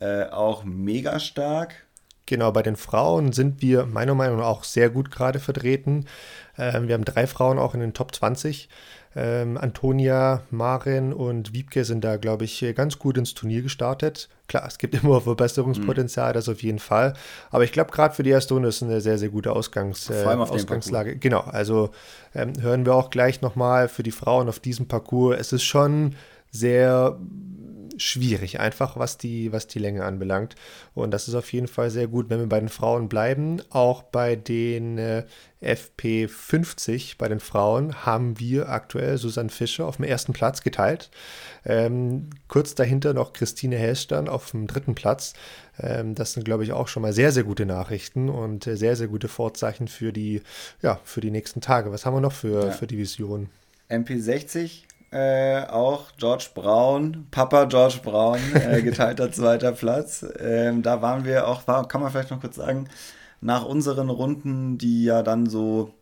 Äh, 0.00 0.24
auch 0.24 0.64
mega 0.64 1.20
stark. 1.20 1.87
Genau, 2.28 2.52
bei 2.52 2.62
den 2.62 2.76
Frauen 2.76 3.32
sind 3.32 3.62
wir 3.62 3.86
meiner 3.86 4.14
Meinung 4.14 4.40
nach 4.40 4.44
auch 4.44 4.62
sehr 4.62 4.90
gut 4.90 5.10
gerade 5.10 5.38
vertreten. 5.38 6.04
Ähm, 6.58 6.86
wir 6.86 6.92
haben 6.92 7.06
drei 7.06 7.26
Frauen 7.26 7.58
auch 7.58 7.72
in 7.72 7.80
den 7.80 7.94
Top 7.94 8.14
20. 8.14 8.68
Ähm, 9.16 9.56
Antonia, 9.56 10.42
Marin 10.50 11.14
und 11.14 11.54
Wiebke 11.54 11.86
sind 11.86 12.04
da, 12.04 12.18
glaube 12.18 12.44
ich, 12.44 12.62
ganz 12.76 12.98
gut 12.98 13.16
ins 13.16 13.32
Turnier 13.32 13.62
gestartet. 13.62 14.28
Klar, 14.46 14.66
es 14.68 14.76
gibt 14.76 14.94
immer 15.02 15.22
Verbesserungspotenzial, 15.22 16.32
mhm. 16.32 16.34
das 16.34 16.50
auf 16.50 16.62
jeden 16.62 16.80
Fall. 16.80 17.14
Aber 17.50 17.64
ich 17.64 17.72
glaube, 17.72 17.92
gerade 17.92 18.14
für 18.14 18.24
die 18.24 18.30
erste 18.30 18.52
Runde 18.52 18.68
ist 18.68 18.82
eine 18.82 19.00
sehr, 19.00 19.16
sehr 19.16 19.30
gute 19.30 19.52
Ausgangs, 19.52 20.10
äh, 20.10 20.22
Ausgangslage. 20.22 21.16
Genau, 21.16 21.40
also 21.40 21.92
ähm, 22.34 22.52
hören 22.60 22.84
wir 22.84 22.94
auch 22.94 23.08
gleich 23.08 23.40
nochmal 23.40 23.88
für 23.88 24.02
die 24.02 24.10
Frauen 24.10 24.50
auf 24.50 24.60
diesem 24.60 24.86
Parcours. 24.86 25.38
Es 25.40 25.54
ist 25.54 25.64
schon 25.64 26.14
sehr 26.50 27.18
schwierig, 27.98 28.60
einfach 28.60 28.96
was 28.96 29.18
die, 29.18 29.52
was 29.52 29.66
die 29.66 29.78
Länge 29.78 30.04
anbelangt. 30.04 30.54
Und 30.94 31.10
das 31.10 31.28
ist 31.28 31.34
auf 31.34 31.52
jeden 31.52 31.68
Fall 31.68 31.90
sehr 31.90 32.06
gut, 32.06 32.30
wenn 32.30 32.40
wir 32.40 32.46
bei 32.46 32.60
den 32.60 32.68
Frauen 32.68 33.08
bleiben. 33.08 33.60
Auch 33.70 34.02
bei 34.02 34.36
den 34.36 34.98
äh, 34.98 35.24
FP50, 35.62 37.16
bei 37.18 37.28
den 37.28 37.40
Frauen, 37.40 38.06
haben 38.06 38.38
wir 38.38 38.68
aktuell 38.68 39.18
Susanne 39.18 39.48
Fischer 39.50 39.86
auf 39.86 39.96
dem 39.96 40.04
ersten 40.04 40.32
Platz 40.32 40.62
geteilt. 40.62 41.10
Ähm, 41.64 42.30
kurz 42.48 42.74
dahinter 42.74 43.14
noch 43.14 43.32
Christine 43.32 43.76
Hellstern 43.76 44.28
auf 44.28 44.50
dem 44.52 44.66
dritten 44.66 44.94
Platz. 44.94 45.34
Ähm, 45.80 46.14
das 46.14 46.32
sind, 46.32 46.44
glaube 46.44 46.64
ich, 46.64 46.72
auch 46.72 46.88
schon 46.88 47.02
mal 47.02 47.12
sehr, 47.12 47.32
sehr 47.32 47.44
gute 47.44 47.66
Nachrichten 47.66 48.28
und 48.28 48.66
äh, 48.66 48.76
sehr, 48.76 48.96
sehr 48.96 49.08
gute 49.08 49.28
Vorzeichen 49.28 49.88
für 49.88 50.12
die, 50.12 50.42
ja, 50.82 51.00
für 51.04 51.20
die 51.20 51.30
nächsten 51.30 51.60
Tage. 51.60 51.92
Was 51.92 52.06
haben 52.06 52.14
wir 52.14 52.20
noch 52.20 52.32
für, 52.32 52.66
ja. 52.66 52.70
für 52.70 52.86
die 52.86 52.98
Vision? 52.98 53.48
MP60 53.90 54.87
äh, 55.10 55.62
auch 55.66 56.06
George 56.18 56.48
Brown, 56.54 57.26
Papa 57.30 57.64
George 57.64 58.00
Brown, 58.02 58.38
äh, 58.54 58.82
geteilter 58.84 59.32
zweiter 59.32 59.72
Platz. 59.72 60.24
Ähm, 60.38 60.82
da 60.82 61.02
waren 61.02 61.24
wir 61.24 61.48
auch, 61.48 61.66
war, 61.66 61.86
kann 61.88 62.00
man 62.00 62.10
vielleicht 62.10 62.30
noch 62.30 62.40
kurz 62.40 62.56
sagen, 62.56 62.88
nach 63.40 63.64
unseren 63.64 64.10
Runden, 64.10 64.78
die 64.78 65.04
ja 65.04 65.22
dann 65.22 65.46
so 65.46 65.94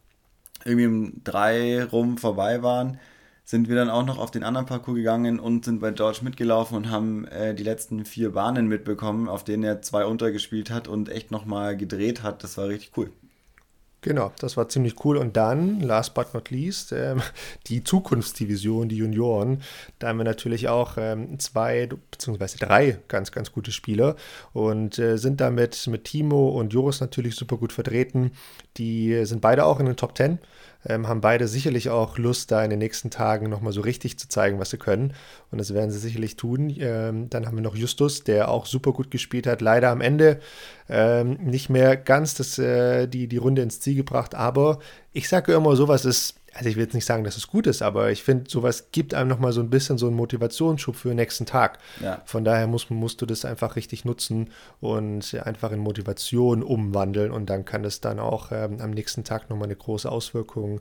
irgendwie 0.64 0.84
im 0.84 1.24
drei 1.24 1.84
rum 1.84 2.18
vorbei 2.18 2.62
waren, 2.62 2.98
sind 3.44 3.68
wir 3.68 3.76
dann 3.76 3.90
auch 3.90 4.04
noch 4.04 4.18
auf 4.18 4.32
den 4.32 4.42
anderen 4.42 4.66
Parcours 4.66 4.96
gegangen 4.96 5.38
und 5.38 5.64
sind 5.64 5.80
bei 5.80 5.92
George 5.92 6.20
mitgelaufen 6.22 6.76
und 6.76 6.90
haben 6.90 7.26
äh, 7.28 7.54
die 7.54 7.62
letzten 7.62 8.04
vier 8.04 8.32
Bahnen 8.32 8.66
mitbekommen, 8.66 9.28
auf 9.28 9.44
denen 9.44 9.62
er 9.62 9.82
zwei 9.82 10.04
untergespielt 10.04 10.70
hat 10.70 10.88
und 10.88 11.08
echt 11.08 11.30
nochmal 11.30 11.76
gedreht 11.76 12.22
hat. 12.24 12.42
Das 12.42 12.58
war 12.58 12.68
richtig 12.68 12.92
cool. 12.96 13.12
Genau, 14.06 14.30
das 14.38 14.56
war 14.56 14.68
ziemlich 14.68 15.04
cool. 15.04 15.16
Und 15.16 15.36
dann, 15.36 15.80
last 15.80 16.14
but 16.14 16.32
not 16.32 16.50
least, 16.50 16.92
ähm, 16.92 17.20
die 17.66 17.82
Zukunftsdivision, 17.82 18.88
die 18.88 18.98
Junioren. 18.98 19.62
Da 19.98 20.06
haben 20.06 20.18
wir 20.18 20.24
natürlich 20.24 20.68
auch 20.68 20.92
ähm, 20.96 21.40
zwei 21.40 21.88
beziehungsweise 22.12 22.56
drei 22.56 23.00
ganz, 23.08 23.32
ganz 23.32 23.50
gute 23.50 23.72
Spieler 23.72 24.14
und 24.52 24.96
äh, 25.00 25.16
sind 25.16 25.40
damit 25.40 25.88
mit 25.88 26.04
Timo 26.04 26.50
und 26.50 26.72
Joris 26.72 27.00
natürlich 27.00 27.34
super 27.34 27.56
gut 27.56 27.72
vertreten. 27.72 28.30
Die 28.76 29.24
sind 29.24 29.40
beide 29.40 29.64
auch 29.64 29.80
in 29.80 29.86
den 29.86 29.96
Top 29.96 30.16
10 30.16 30.38
ähm, 30.88 31.08
haben 31.08 31.20
beide 31.20 31.48
sicherlich 31.48 31.90
auch 31.90 32.18
Lust, 32.18 32.50
da 32.50 32.62
in 32.62 32.70
den 32.70 32.78
nächsten 32.78 33.10
Tagen 33.10 33.48
nochmal 33.50 33.72
so 33.72 33.80
richtig 33.80 34.18
zu 34.18 34.28
zeigen, 34.28 34.58
was 34.58 34.70
sie 34.70 34.78
können. 34.78 35.14
Und 35.50 35.58
das 35.58 35.74
werden 35.74 35.90
sie 35.90 35.98
sicherlich 35.98 36.36
tun. 36.36 36.74
Ähm, 36.78 37.28
dann 37.30 37.46
haben 37.46 37.56
wir 37.56 37.62
noch 37.62 37.76
Justus, 37.76 38.24
der 38.24 38.48
auch 38.48 38.66
super 38.66 38.92
gut 38.92 39.10
gespielt 39.10 39.46
hat. 39.46 39.60
Leider 39.60 39.90
am 39.90 40.00
Ende 40.00 40.40
ähm, 40.88 41.38
nicht 41.42 41.68
mehr 41.68 41.96
ganz 41.96 42.34
das, 42.34 42.58
äh, 42.58 43.06
die, 43.06 43.28
die 43.28 43.36
Runde 43.36 43.62
ins 43.62 43.80
Ziel 43.80 43.96
gebracht. 43.96 44.34
Aber 44.34 44.78
ich 45.12 45.28
sage 45.28 45.54
immer, 45.54 45.76
sowas 45.76 46.04
ist 46.04 46.34
also 46.56 46.70
ich 46.70 46.76
will 46.76 46.84
jetzt 46.84 46.94
nicht 46.94 47.04
sagen, 47.04 47.24
dass 47.24 47.36
es 47.36 47.48
gut 47.48 47.66
ist, 47.66 47.82
aber 47.82 48.10
ich 48.10 48.22
finde, 48.22 48.50
sowas 48.50 48.88
gibt 48.90 49.12
einem 49.12 49.28
nochmal 49.28 49.52
so 49.52 49.60
ein 49.60 49.68
bisschen 49.68 49.98
so 49.98 50.06
einen 50.06 50.16
Motivationsschub 50.16 50.96
für 50.96 51.08
den 51.08 51.16
nächsten 51.16 51.44
Tag. 51.44 51.78
Ja. 52.00 52.22
Von 52.24 52.44
daher 52.44 52.66
muss, 52.66 52.88
musst 52.88 53.20
du 53.20 53.26
das 53.26 53.44
einfach 53.44 53.76
richtig 53.76 54.04
nutzen 54.04 54.50
und 54.80 55.34
einfach 55.44 55.72
in 55.72 55.80
Motivation 55.80 56.62
umwandeln 56.62 57.30
und 57.30 57.50
dann 57.50 57.64
kann 57.64 57.84
es 57.84 58.00
dann 58.00 58.18
auch 58.18 58.52
ähm, 58.52 58.80
am 58.80 58.90
nächsten 58.90 59.22
Tag 59.24 59.50
nochmal 59.50 59.66
eine 59.66 59.76
große 59.76 60.10
Auswirkung 60.10 60.80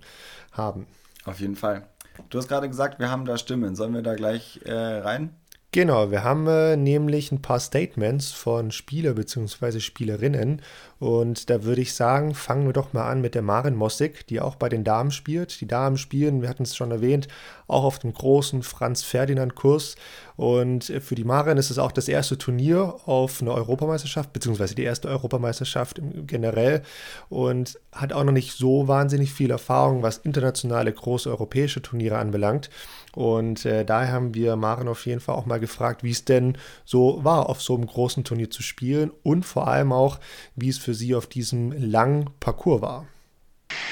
haben. 0.51 0.87
Auf 1.25 1.39
jeden 1.39 1.55
Fall. 1.55 1.83
Du 2.29 2.37
hast 2.37 2.47
gerade 2.47 2.69
gesagt, 2.69 2.99
wir 2.99 3.09
haben 3.09 3.25
da 3.25 3.37
Stimmen. 3.37 3.75
Sollen 3.75 3.93
wir 3.93 4.01
da 4.01 4.15
gleich 4.15 4.61
äh, 4.63 4.71
rein? 4.73 5.35
Genau, 5.75 6.09
wir 6.09 6.23
haben 6.23 6.47
äh, 6.47 6.77
nämlich 6.77 7.33
ein 7.33 7.41
paar 7.41 7.59
Statements 7.59 8.31
von 8.31 8.71
Spieler 8.71 9.13
bzw. 9.13 9.81
Spielerinnen 9.81 10.61
und 10.99 11.49
da 11.49 11.63
würde 11.65 11.81
ich 11.81 11.93
sagen, 11.93 12.33
fangen 12.33 12.65
wir 12.65 12.73
doch 12.73 12.93
mal 12.93 13.09
an 13.09 13.19
mit 13.19 13.35
der 13.35 13.41
Maren 13.41 13.75
Mossig, 13.75 14.25
die 14.27 14.39
auch 14.39 14.55
bei 14.55 14.69
den 14.69 14.85
Damen 14.85 15.11
spielt. 15.11 15.59
Die 15.59 15.67
Damen 15.67 15.97
spielen, 15.97 16.41
wir 16.41 16.47
hatten 16.47 16.63
es 16.63 16.75
schon 16.75 16.91
erwähnt, 16.91 17.27
auch 17.67 17.83
auf 17.83 17.99
dem 17.99 18.13
großen 18.13 18.63
Franz-Ferdinand-Kurs. 18.63 19.97
Und 20.37 20.85
für 20.85 21.15
die 21.15 21.25
Maren 21.25 21.57
ist 21.57 21.69
es 21.69 21.79
auch 21.79 21.91
das 21.91 22.07
erste 22.07 22.37
Turnier 22.37 22.95
auf 23.05 23.41
eine 23.41 23.51
Europameisterschaft, 23.51 24.31
beziehungsweise 24.31 24.75
die 24.75 24.83
erste 24.83 25.09
Europameisterschaft 25.09 26.01
generell. 26.25 26.81
Und 27.27 27.77
hat 27.91 28.13
auch 28.13 28.23
noch 28.23 28.31
nicht 28.31 28.53
so 28.53 28.87
wahnsinnig 28.87 29.33
viel 29.33 29.51
Erfahrung, 29.51 30.01
was 30.01 30.19
internationale 30.19 30.93
große 30.93 31.29
europäische 31.29 31.81
Turniere 31.81 32.17
anbelangt. 32.17 32.69
Und 33.13 33.65
äh, 33.65 33.85
daher 33.85 34.11
haben 34.11 34.33
wir 34.33 34.55
Maren 34.55 34.87
auf 34.87 35.05
jeden 35.05 35.21
Fall 35.21 35.35
auch 35.35 35.45
mal 35.45 35.59
gefragt, 35.65 36.03
wie 36.03 36.11
es 36.11 36.25
denn 36.25 36.57
so 36.85 37.23
war, 37.23 37.49
auf 37.49 37.61
so 37.61 37.75
einem 37.75 37.87
großen 37.87 38.23
Turnier 38.23 38.49
zu 38.49 38.63
spielen 38.63 39.11
und 39.23 39.43
vor 39.43 39.67
allem 39.67 39.91
auch, 39.91 40.19
wie 40.55 40.69
es 40.69 40.77
für 40.77 40.93
sie 40.93 41.15
auf 41.15 41.27
diesem 41.27 41.71
langen 41.71 42.29
Parcours 42.39 42.81
war. 42.81 43.07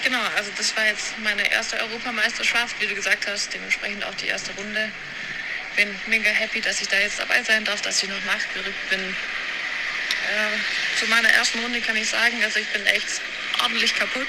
Genau, 0.04 0.20
also 0.38 0.52
das 0.58 0.76
war 0.76 0.86
jetzt 0.86 1.14
meine 1.24 1.50
erste 1.52 1.80
Europameisterschaft, 1.80 2.80
wie 2.82 2.88
du 2.88 2.96
gesagt 2.96 3.28
hast, 3.28 3.54
dementsprechend 3.54 4.04
auch 4.06 4.16
die 4.16 4.28
erste 4.28 4.54
Runde. 4.56 4.90
Bin 5.76 5.90
mega 6.08 6.30
happy, 6.30 6.62
dass 6.62 6.82
ich 6.82 6.88
da 6.88 6.98
jetzt 6.98 7.20
dabei 7.20 7.42
sein 7.44 7.66
darf, 7.66 7.82
dass 7.82 8.04
ich 8.04 8.10
noch 8.10 8.26
nachgerückt 8.26 8.90
bin. 8.90 9.00
Äh, 9.00 11.00
zu 11.00 11.08
meiner 11.08 11.30
ersten 11.30 11.60
Runde 11.60 11.82
kann 11.82 11.96
ich 11.96 12.10
sagen, 12.10 12.38
also 12.44 12.60
ich 12.60 12.68
bin 12.68 12.86
echt 12.86 13.22
ordentlich 13.62 13.96
kaputt. 13.96 14.28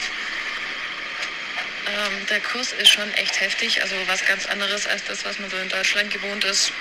Ähm, 1.86 2.26
der 2.30 2.40
Kurs 2.40 2.72
ist 2.72 2.88
schon 2.88 3.12
echt 3.14 3.40
heftig, 3.40 3.82
also 3.82 3.94
was 4.06 4.24
ganz 4.24 4.46
anderes 4.46 4.86
als 4.86 5.04
das, 5.04 5.24
was 5.24 5.38
man 5.38 5.50
so 5.50 5.56
in 5.58 5.68
Deutschland 5.68 6.10
gewohnt 6.10 6.44
ist. 6.44 6.72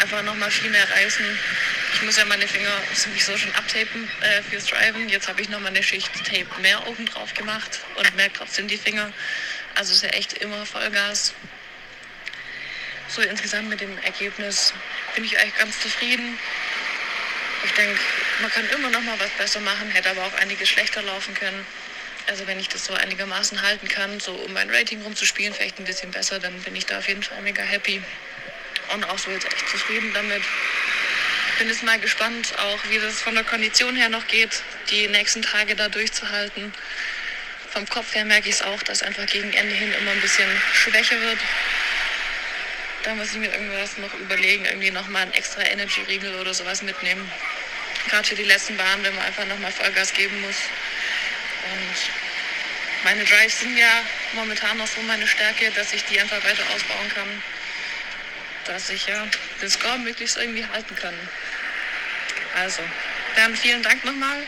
Einfach 0.00 0.22
nochmal 0.22 0.50
viel 0.50 0.70
mehr 0.70 0.88
reißen. 0.90 1.24
Ich 1.94 2.02
muss 2.02 2.16
ja 2.16 2.24
meine 2.24 2.48
Finger 2.48 2.72
sowieso 2.94 3.36
schon 3.36 3.54
abtapen 3.54 4.08
äh, 4.20 4.42
fürs 4.42 4.66
Driven. 4.66 5.08
Jetzt 5.08 5.28
habe 5.28 5.40
ich 5.42 5.48
nochmal 5.48 5.70
eine 5.70 5.82
Schicht 5.82 6.12
Tape 6.24 6.46
mehr 6.60 6.86
oben 6.88 7.06
drauf 7.06 7.34
gemacht 7.34 7.80
und 7.96 8.16
merke 8.16 8.38
trotzdem 8.38 8.68
die 8.68 8.78
Finger. 8.78 9.12
Also 9.74 9.92
ist 9.92 10.02
ja 10.02 10.08
echt 10.10 10.34
immer 10.34 10.66
Vollgas. 10.66 11.34
So 13.08 13.22
insgesamt 13.22 13.68
mit 13.68 13.80
dem 13.80 13.96
Ergebnis 13.98 14.72
bin 15.14 15.24
ich 15.24 15.38
eigentlich 15.38 15.56
ganz 15.56 15.80
zufrieden. 15.80 16.38
Ich 17.64 17.72
denke, 17.72 18.00
man 18.40 18.50
kann 18.50 18.68
immer 18.70 18.90
noch 18.90 19.02
mal 19.02 19.18
was 19.20 19.30
besser 19.30 19.60
machen, 19.60 19.90
hätte 19.90 20.10
aber 20.10 20.24
auch 20.24 20.34
einiges 20.34 20.68
schlechter 20.68 21.02
laufen 21.02 21.34
können. 21.34 21.64
Also 22.26 22.46
wenn 22.46 22.58
ich 22.58 22.68
das 22.68 22.86
so 22.86 22.94
einigermaßen 22.94 23.62
halten 23.62 23.88
kann, 23.88 24.18
so 24.18 24.32
um 24.32 24.52
mein 24.52 24.70
Rating 24.70 25.02
rumzuspielen, 25.02 25.52
vielleicht 25.52 25.78
ein 25.78 25.84
bisschen 25.84 26.10
besser, 26.10 26.38
dann 26.40 26.58
bin 26.62 26.74
ich 26.74 26.86
da 26.86 26.98
auf 26.98 27.08
jeden 27.08 27.22
Fall 27.22 27.40
mega 27.42 27.62
happy. 27.62 28.02
Und 28.92 29.04
auch 29.04 29.18
so 29.18 29.30
jetzt 29.30 29.46
echt 29.46 29.68
zufrieden 29.68 30.12
damit. 30.14 30.42
Bin 31.58 31.68
jetzt 31.68 31.82
mal 31.82 31.98
gespannt, 31.98 32.52
auch 32.58 32.78
wie 32.90 32.98
das 32.98 33.20
von 33.20 33.34
der 33.34 33.44
Kondition 33.44 33.94
her 33.96 34.08
noch 34.08 34.26
geht, 34.26 34.62
die 34.90 35.06
nächsten 35.08 35.42
Tage 35.42 35.76
da 35.76 35.88
durchzuhalten. 35.88 36.72
Vom 37.70 37.88
Kopf 37.88 38.14
her 38.14 38.24
merke 38.24 38.48
ich 38.48 38.56
es 38.56 38.62
auch, 38.62 38.82
dass 38.82 39.02
einfach 39.02 39.26
gegen 39.26 39.52
Ende 39.52 39.74
hin 39.74 39.94
immer 40.00 40.10
ein 40.10 40.20
bisschen 40.20 40.48
schwächer 40.72 41.20
wird. 41.20 41.38
Da 43.02 43.14
muss 43.14 43.32
ich 43.32 43.38
mir 43.38 43.50
irgendwas 43.50 43.96
noch 43.98 44.14
überlegen, 44.14 44.64
irgendwie 44.64 44.90
nochmal 44.90 45.22
einen 45.22 45.32
extra 45.32 45.62
Energy-Riegel 45.62 46.34
oder 46.36 46.54
sowas 46.54 46.82
mitnehmen. 46.82 47.30
Gerade 48.08 48.28
für 48.28 48.34
die 48.34 48.44
letzten 48.44 48.76
Bahnen, 48.76 49.02
wenn 49.04 49.14
man 49.14 49.24
einfach 49.24 49.44
nochmal 49.46 49.72
Vollgas 49.72 50.12
geben 50.12 50.40
muss. 50.40 50.56
Und 51.64 53.04
meine 53.04 53.24
Drives 53.24 53.60
sind 53.60 53.76
ja 53.76 54.02
momentan 54.34 54.78
noch 54.78 54.86
so 54.86 55.00
meine 55.02 55.26
Stärke, 55.26 55.70
dass 55.72 55.92
ich 55.92 56.04
die 56.04 56.20
einfach 56.20 56.42
weiter 56.44 56.62
ausbauen 56.74 57.08
kann. 57.14 57.42
Dass 58.66 58.90
ich 58.90 59.06
ja 59.06 59.26
den 59.60 59.70
Score 59.70 59.98
möglichst 59.98 60.36
irgendwie 60.36 60.66
halten 60.66 60.94
kann. 60.96 61.14
Also, 62.54 62.82
dann 63.36 63.56
vielen 63.56 63.82
Dank 63.82 64.04
nochmal. 64.04 64.42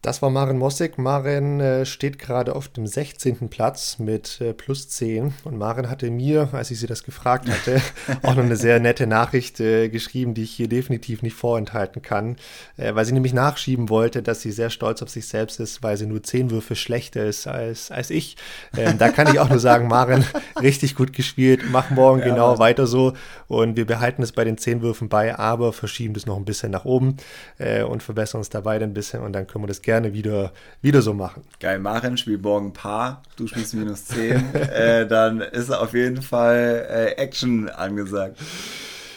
Das 0.00 0.22
war 0.22 0.30
Maren 0.30 0.58
Mossig. 0.58 0.96
Maren 0.96 1.58
äh, 1.58 1.84
steht 1.84 2.20
gerade 2.20 2.54
auf 2.54 2.68
dem 2.68 2.86
16. 2.86 3.48
Platz 3.48 3.98
mit 3.98 4.40
äh, 4.40 4.54
plus 4.54 4.88
10. 4.88 5.34
Und 5.42 5.58
Maren 5.58 5.90
hatte 5.90 6.08
mir, 6.12 6.50
als 6.52 6.70
ich 6.70 6.78
sie 6.78 6.86
das 6.86 7.02
gefragt 7.02 7.48
hatte, 7.50 7.82
auch 8.22 8.36
noch 8.36 8.44
eine 8.44 8.54
sehr 8.54 8.78
nette 8.78 9.08
Nachricht 9.08 9.58
äh, 9.58 9.88
geschrieben, 9.88 10.34
die 10.34 10.44
ich 10.44 10.52
hier 10.52 10.68
definitiv 10.68 11.22
nicht 11.22 11.34
vorenthalten 11.34 12.00
kann, 12.00 12.36
äh, 12.76 12.94
weil 12.94 13.06
sie 13.06 13.12
nämlich 13.12 13.32
nachschieben 13.32 13.88
wollte, 13.88 14.22
dass 14.22 14.40
sie 14.40 14.52
sehr 14.52 14.70
stolz 14.70 15.02
auf 15.02 15.08
sich 15.08 15.26
selbst 15.26 15.58
ist, 15.58 15.82
weil 15.82 15.96
sie 15.96 16.06
nur 16.06 16.22
10 16.22 16.52
Würfe 16.52 16.76
schlechter 16.76 17.24
ist 17.24 17.48
als, 17.48 17.90
als 17.90 18.10
ich. 18.10 18.36
Ähm, 18.76 18.98
da 18.98 19.08
kann 19.08 19.26
ich 19.26 19.40
auch 19.40 19.48
nur 19.48 19.58
sagen, 19.58 19.88
Maren, 19.88 20.24
richtig 20.62 20.94
gut 20.94 21.12
gespielt. 21.12 21.62
Mach 21.72 21.90
morgen 21.90 22.20
ja, 22.20 22.26
genau 22.26 22.60
weiter 22.60 22.86
so. 22.86 23.14
Und 23.48 23.76
wir 23.76 23.86
behalten 23.86 24.22
es 24.22 24.30
bei 24.30 24.44
den 24.44 24.58
10 24.58 24.80
Würfen 24.80 25.08
bei, 25.08 25.36
aber 25.36 25.72
verschieben 25.72 26.14
das 26.14 26.24
noch 26.24 26.36
ein 26.36 26.44
bisschen 26.44 26.70
nach 26.70 26.84
oben 26.84 27.16
äh, 27.58 27.82
und 27.82 28.04
verbessern 28.04 28.38
uns 28.38 28.48
dabei 28.48 28.78
ein 28.78 28.94
bisschen. 28.94 29.22
Und 29.22 29.32
dann 29.32 29.48
können 29.48 29.64
wir 29.64 29.68
das 29.68 29.82
gerne 29.88 30.12
wieder, 30.12 30.52
wieder 30.82 31.00
so 31.00 31.14
machen. 31.14 31.44
Geil, 31.60 31.78
Maren 31.78 32.18
spielt 32.18 32.42
morgen 32.42 32.74
Paar, 32.74 33.22
du 33.36 33.46
spielst 33.46 33.72
minus 33.72 34.04
10. 34.04 34.54
äh, 34.54 35.06
dann 35.06 35.40
ist 35.40 35.70
auf 35.70 35.94
jeden 35.94 36.20
Fall 36.20 36.86
äh, 36.90 37.12
Action 37.12 37.70
angesagt. 37.70 38.36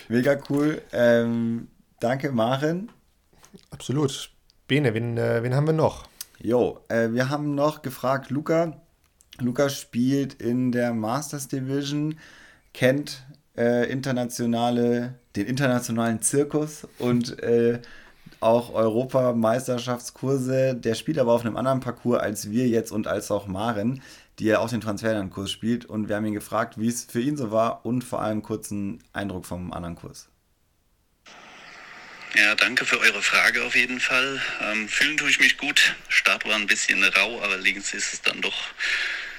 Mega 0.07 0.37
cool. 0.49 0.81
Ähm, 0.93 1.67
danke, 1.99 2.31
Maren. 2.31 2.89
Absolut. 3.69 4.29
Bene, 4.69 4.93
wen, 4.93 5.17
äh, 5.17 5.43
wen 5.43 5.53
haben 5.55 5.67
wir 5.67 5.73
noch? 5.73 6.05
Jo, 6.41 6.79
äh, 6.87 7.09
wir 7.11 7.27
haben 7.29 7.53
noch 7.53 7.81
gefragt, 7.81 8.29
Luca. 8.29 8.81
Luca 9.41 9.67
spielt 9.67 10.35
in 10.35 10.71
der 10.71 10.93
Masters 10.93 11.49
Division, 11.49 12.17
kennt 12.73 13.25
äh, 13.57 13.91
internationale, 13.91 15.15
den 15.35 15.47
internationalen 15.47 16.21
Zirkus 16.21 16.87
und 16.97 17.43
äh, 17.43 17.81
auch 18.41 18.73
Europameisterschaftskurse. 18.73 20.75
Der 20.75 20.95
spielt 20.95 21.19
aber 21.19 21.31
auf 21.33 21.41
einem 21.41 21.55
anderen 21.55 21.79
Parcours 21.79 22.19
als 22.19 22.51
wir 22.51 22.67
jetzt 22.67 22.91
und 22.91 23.07
als 23.07 23.31
auch 23.31 23.47
Maren, 23.47 24.01
die 24.39 24.45
ja 24.45 24.59
auch 24.59 24.69
den 24.69 24.81
Transferlernkurs 24.81 25.51
spielt. 25.51 25.85
Und 25.85 26.09
wir 26.09 26.17
haben 26.17 26.25
ihn 26.25 26.33
gefragt, 26.33 26.77
wie 26.77 26.87
es 26.87 27.05
für 27.05 27.21
ihn 27.21 27.37
so 27.37 27.51
war 27.51 27.85
und 27.85 28.03
vor 28.03 28.21
allem 28.21 28.41
kurzen 28.41 29.01
Eindruck 29.13 29.45
vom 29.45 29.71
anderen 29.71 29.95
Kurs. 29.95 30.27
Ja, 32.33 32.55
danke 32.55 32.85
für 32.85 32.99
eure 32.99 33.21
Frage 33.21 33.63
auf 33.63 33.75
jeden 33.75 33.99
Fall. 33.99 34.41
Ähm, 34.61 34.87
fühlen 34.87 35.17
tue 35.17 35.29
ich 35.29 35.39
mich 35.39 35.57
gut. 35.57 35.95
Start 36.07 36.45
war 36.45 36.55
ein 36.55 36.67
bisschen 36.67 37.03
rau, 37.03 37.41
aber 37.41 37.57
links 37.57 37.93
ist 37.93 38.13
es 38.13 38.21
dann 38.21 38.41
doch 38.41 38.55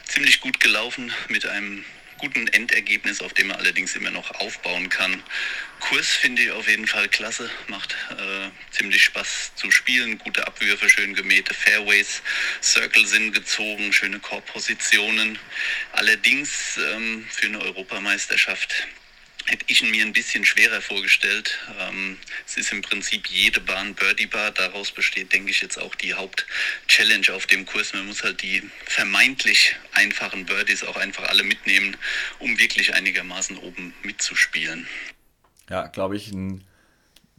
ziemlich 0.04 0.42
gut 0.42 0.61
gelaufen 0.61 1.11
mit 1.28 1.47
einem 1.47 1.85
guten 2.23 2.47
Endergebnis, 2.47 3.21
auf 3.21 3.35
dem 3.35 3.49
man 3.49 3.57
allerdings 3.57 3.97
immer 3.97 4.12
noch 4.12 4.31
aufbauen 4.37 4.88
kann. 4.88 5.21
Kurs 5.81 6.07
finde 6.07 6.43
ich 6.43 6.50
auf 6.52 6.69
jeden 6.69 6.87
Fall 6.87 7.09
klasse, 7.09 7.50
macht 7.67 7.97
äh, 8.11 8.49
ziemlich 8.71 9.02
Spaß 9.02 9.57
zu 9.57 9.73
spielen, 9.73 10.19
gute 10.19 10.47
Abwürfe, 10.47 10.88
schön 10.88 11.14
gemähte 11.14 11.52
Fairways, 11.52 12.23
Circle 12.62 13.05
sind 13.09 13.33
gezogen, 13.33 13.93
schöne 13.93 14.21
Korbpositionen. 14.21 15.37
Allerdings 15.91 16.79
ähm, 16.95 17.26
für 17.29 17.47
eine 17.47 17.61
Europameisterschaft 17.61 18.87
hätte 19.46 19.64
ich 19.66 19.82
ihn 19.82 19.90
mir 19.90 20.04
ein 20.04 20.12
bisschen 20.12 20.44
schwerer 20.44 20.80
vorgestellt. 20.80 21.58
Ähm, 21.80 22.18
es 22.46 22.56
ist 22.56 22.72
im 22.72 22.82
Prinzip 22.82 23.26
jede 23.28 23.61
Bahn 23.61 23.94
Birdie 23.94 24.26
Bar. 24.26 24.50
Daraus 24.50 24.92
besteht, 24.92 25.32
denke 25.32 25.50
ich, 25.50 25.61
jetzt 25.61 25.78
auch 25.78 25.94
die 25.94 26.14
Hauptchallenge 26.14 27.32
auf 27.34 27.46
dem 27.46 27.66
Kurs. 27.66 27.92
Man 27.92 28.06
muss 28.06 28.22
halt 28.22 28.42
die 28.42 28.62
vermeintlich 28.84 29.76
einfachen 29.92 30.46
Birdies 30.46 30.84
auch 30.84 30.96
einfach 30.96 31.28
alle 31.28 31.42
mitnehmen, 31.42 31.96
um 32.38 32.58
wirklich 32.58 32.94
einigermaßen 32.94 33.56
oben 33.58 33.94
mitzuspielen. 34.02 34.87
Ja, 35.68 35.87
glaube 35.87 36.16
ich, 36.16 36.32
ein 36.32 36.64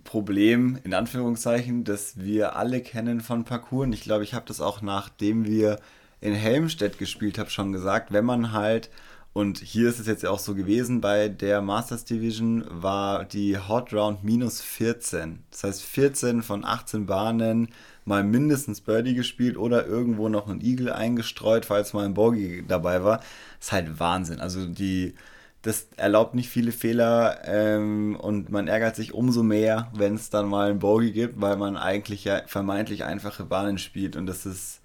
Problem, 0.03 0.79
in 0.83 0.93
Anführungszeichen, 0.93 1.83
das 1.83 2.19
wir 2.19 2.55
alle 2.55 2.81
kennen 2.81 3.21
von 3.21 3.45
Parcours. 3.45 3.85
Und 3.85 3.93
ich 3.93 4.01
glaube, 4.01 4.23
ich 4.23 4.33
habe 4.33 4.45
das 4.47 4.59
auch 4.59 4.81
nachdem 4.81 5.45
wir 5.45 5.79
in 6.19 6.33
Helmstedt 6.33 6.97
gespielt 6.97 7.37
haben, 7.37 7.49
schon 7.49 7.71
gesagt, 7.73 8.13
wenn 8.13 8.25
man 8.25 8.51
halt 8.53 8.89
und 9.33 9.57
hier 9.57 9.89
ist 9.89 9.99
es 9.99 10.05
jetzt 10.05 10.25
auch 10.27 10.37
so 10.37 10.53
gewesen, 10.53 11.01
bei 11.01 11.27
der 11.27 11.61
Masters 11.61 12.05
Division 12.05 12.65
war 12.69 13.25
die 13.25 13.57
Hot 13.57 13.91
Round 13.91 14.23
minus 14.23 14.61
14. 14.61 15.43
Das 15.49 15.63
heißt 15.63 15.81
14 15.81 16.43
von 16.43 16.63
18 16.63 17.07
Bahnen 17.07 17.69
mal 18.05 18.23
mindestens 18.23 18.81
Birdie 18.81 19.15
gespielt 19.15 19.57
oder 19.57 19.87
irgendwo 19.87 20.29
noch 20.29 20.47
ein 20.47 20.61
Eagle 20.61 20.93
eingestreut, 20.93 21.65
falls 21.65 21.93
mal 21.93 22.05
ein 22.05 22.13
Bogey 22.13 22.63
dabei 22.67 23.03
war. 23.03 23.17
Das 23.57 23.67
ist 23.67 23.71
halt 23.71 23.99
Wahnsinn. 23.99 24.39
Also 24.39 24.67
die, 24.67 25.15
das 25.63 25.87
erlaubt 25.97 26.35
nicht 26.35 26.49
viele 26.49 26.71
Fehler 26.71 27.39
ähm, 27.45 28.15
und 28.15 28.51
man 28.51 28.67
ärgert 28.67 28.95
sich 28.95 29.15
umso 29.15 29.41
mehr, 29.41 29.91
wenn 29.95 30.13
es 30.13 30.29
dann 30.29 30.47
mal 30.47 30.69
ein 30.69 30.79
Bogey 30.79 31.11
gibt, 31.11 31.41
weil 31.41 31.57
man 31.57 31.75
eigentlich 31.75 32.23
ja 32.23 32.43
vermeintlich 32.45 33.03
einfache 33.03 33.45
Bahnen 33.45 33.79
spielt 33.79 34.15
und 34.15 34.27
das 34.27 34.45
ist 34.45 34.82